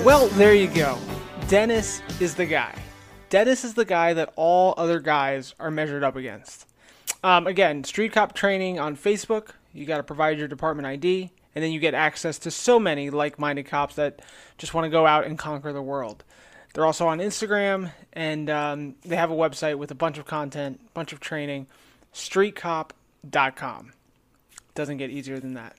[0.05, 0.99] Well, there you go.
[1.49, 2.75] Dennis is the guy.
[3.31, 6.69] Dennis is the guy that all other guys are measured up against.
[7.23, 9.53] Um, again, Street Cop training on Facebook.
[9.73, 13.09] You got to provide your department ID, and then you get access to so many
[13.09, 14.21] like minded cops that
[14.59, 16.23] just want to go out and conquer the world.
[16.75, 20.81] They're also on Instagram, and um, they have a website with a bunch of content,
[20.93, 21.67] bunch of training.
[22.13, 23.93] StreetCop.com.
[24.75, 25.77] Doesn't get easier than that.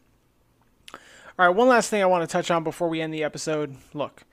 [1.37, 3.75] All right, one last thing I want to touch on before we end the episode.
[3.93, 4.23] Look,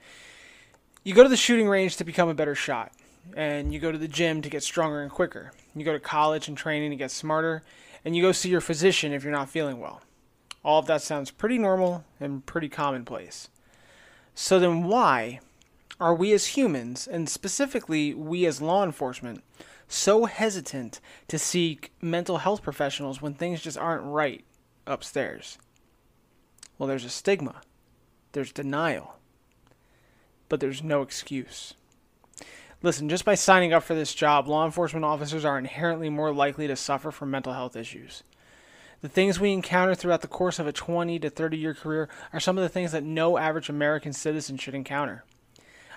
[1.03, 2.93] you go to the shooting range to become a better shot,
[3.35, 5.51] and you go to the gym to get stronger and quicker.
[5.75, 7.61] You go to college and training to get smarter,
[8.05, 10.01] and you go see your physician if you're not feeling well.
[10.63, 13.49] All of that sounds pretty normal and pretty commonplace.
[14.33, 15.41] So then, why
[15.99, 19.43] are we as humans, and specifically we as law enforcement,
[19.89, 24.45] so hesitant to seek mental health professionals when things just aren't right
[24.87, 25.57] upstairs?
[26.77, 27.61] Well, there's a stigma,
[28.31, 29.15] there's denial,
[30.49, 31.73] but there's no excuse.
[32.81, 36.67] Listen, just by signing up for this job, law enforcement officers are inherently more likely
[36.67, 38.23] to suffer from mental health issues.
[39.01, 42.39] The things we encounter throughout the course of a 20 to 30 year career are
[42.39, 45.23] some of the things that no average American citizen should encounter.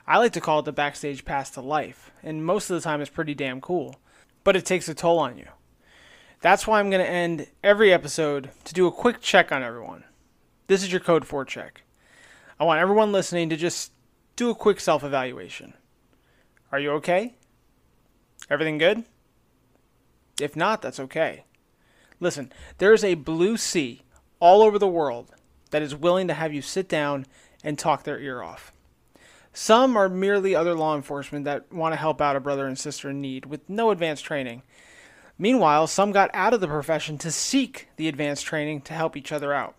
[0.07, 3.01] I like to call it the backstage pass to life, and most of the time
[3.01, 3.97] it's pretty damn cool,
[4.45, 5.47] but it takes a toll on you.
[6.41, 10.05] That's why I'm going to end every episode to do a quick check on everyone.
[10.67, 11.83] This is your code for check.
[12.59, 13.93] I want everyone listening to just
[14.35, 15.75] do a quick self evaluation.
[16.73, 17.35] Are you okay?
[18.51, 19.05] Everything good?
[20.41, 21.45] If not, that's okay.
[22.21, 24.03] Listen, there is a blue sea
[24.41, 25.31] all over the world
[25.71, 27.27] that is willing to have you sit down
[27.63, 28.73] and talk their ear off.
[29.53, 33.11] Some are merely other law enforcement that want to help out a brother and sister
[33.11, 34.63] in need with no advanced training.
[35.39, 39.33] Meanwhile, some got out of the profession to seek the advanced training to help each
[39.33, 39.75] other out.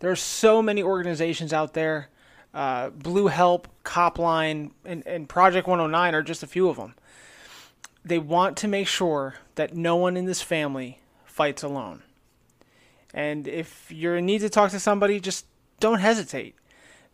[0.00, 2.08] There are so many organizations out there.
[2.52, 6.94] Uh, Blue Help, Copline, and, and Project 109 are just a few of them.
[8.04, 12.02] They want to make sure that no one in this family fights alone.
[13.14, 15.46] And if you're in need to talk to somebody, just
[15.78, 16.54] don't hesitate.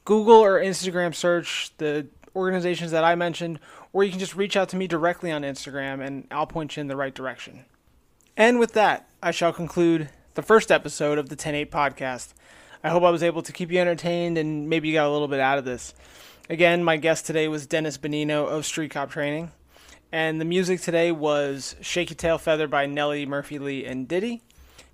[0.04, 3.58] Google or Instagram search the organizations that I mentioned,
[3.92, 6.82] or you can just reach out to me directly on Instagram and I'll point you
[6.82, 7.64] in the right direction.
[8.36, 12.34] And with that, I shall conclude the first episode of the 108 podcast.
[12.82, 15.28] I hope I was able to keep you entertained and maybe you got a little
[15.28, 15.94] bit out of this.
[16.48, 19.50] Again, my guest today was Dennis Benigno of Street Cop Training.
[20.12, 24.42] And the music today was Shake Ya Tailfeather by Nelly, Murphy Lee, and Diddy.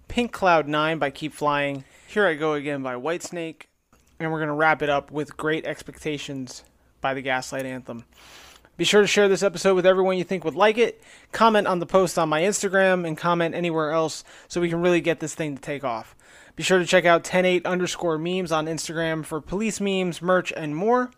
[0.08, 1.84] Pink Cloud 9 by Keep Flying.
[2.08, 3.64] Here I Go Again by Whitesnake.
[4.18, 6.64] And we're going to wrap it up with Great Expectations
[7.00, 8.04] by the Gaslight Anthem.
[8.78, 11.02] Be sure to share this episode with everyone you think would like it.
[11.30, 15.02] Comment on the post on my Instagram and comment anywhere else so we can really
[15.02, 16.16] get this thing to take off.
[16.54, 20.76] Be sure to check out 108 underscore memes on Instagram for police memes, merch, and
[20.76, 21.10] more.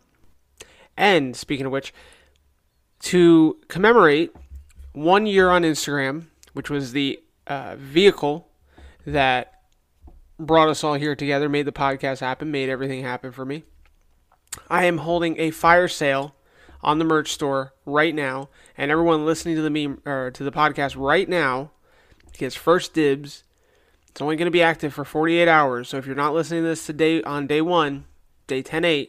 [0.96, 1.92] And speaking of which,
[3.00, 4.32] to commemorate
[4.92, 8.48] one year on Instagram, which was the uh, vehicle
[9.06, 9.52] that
[10.38, 13.64] brought us all here together, made the podcast happen, made everything happen for me.
[14.68, 16.34] I am holding a fire sale
[16.82, 20.52] on the merch store right now, and everyone listening to the meme or to the
[20.52, 21.72] podcast right now
[22.32, 23.42] gets first dibs.
[24.14, 26.68] It's only going to be active for 48 hours, so if you're not listening to
[26.68, 28.04] this today on day one,
[28.46, 29.08] day 10-8,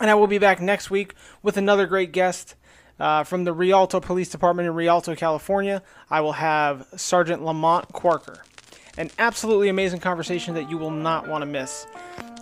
[0.00, 2.56] And I will be back next week with another great guest
[2.98, 5.82] uh, from the Rialto Police Department in Rialto, California.
[6.10, 8.40] I will have Sergeant Lamont Quarker.
[8.98, 11.86] An absolutely amazing conversation that you will not want to miss.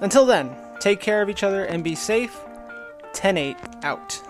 [0.01, 2.39] Until then, take care of each other and be safe.
[3.13, 4.30] 10 8 out.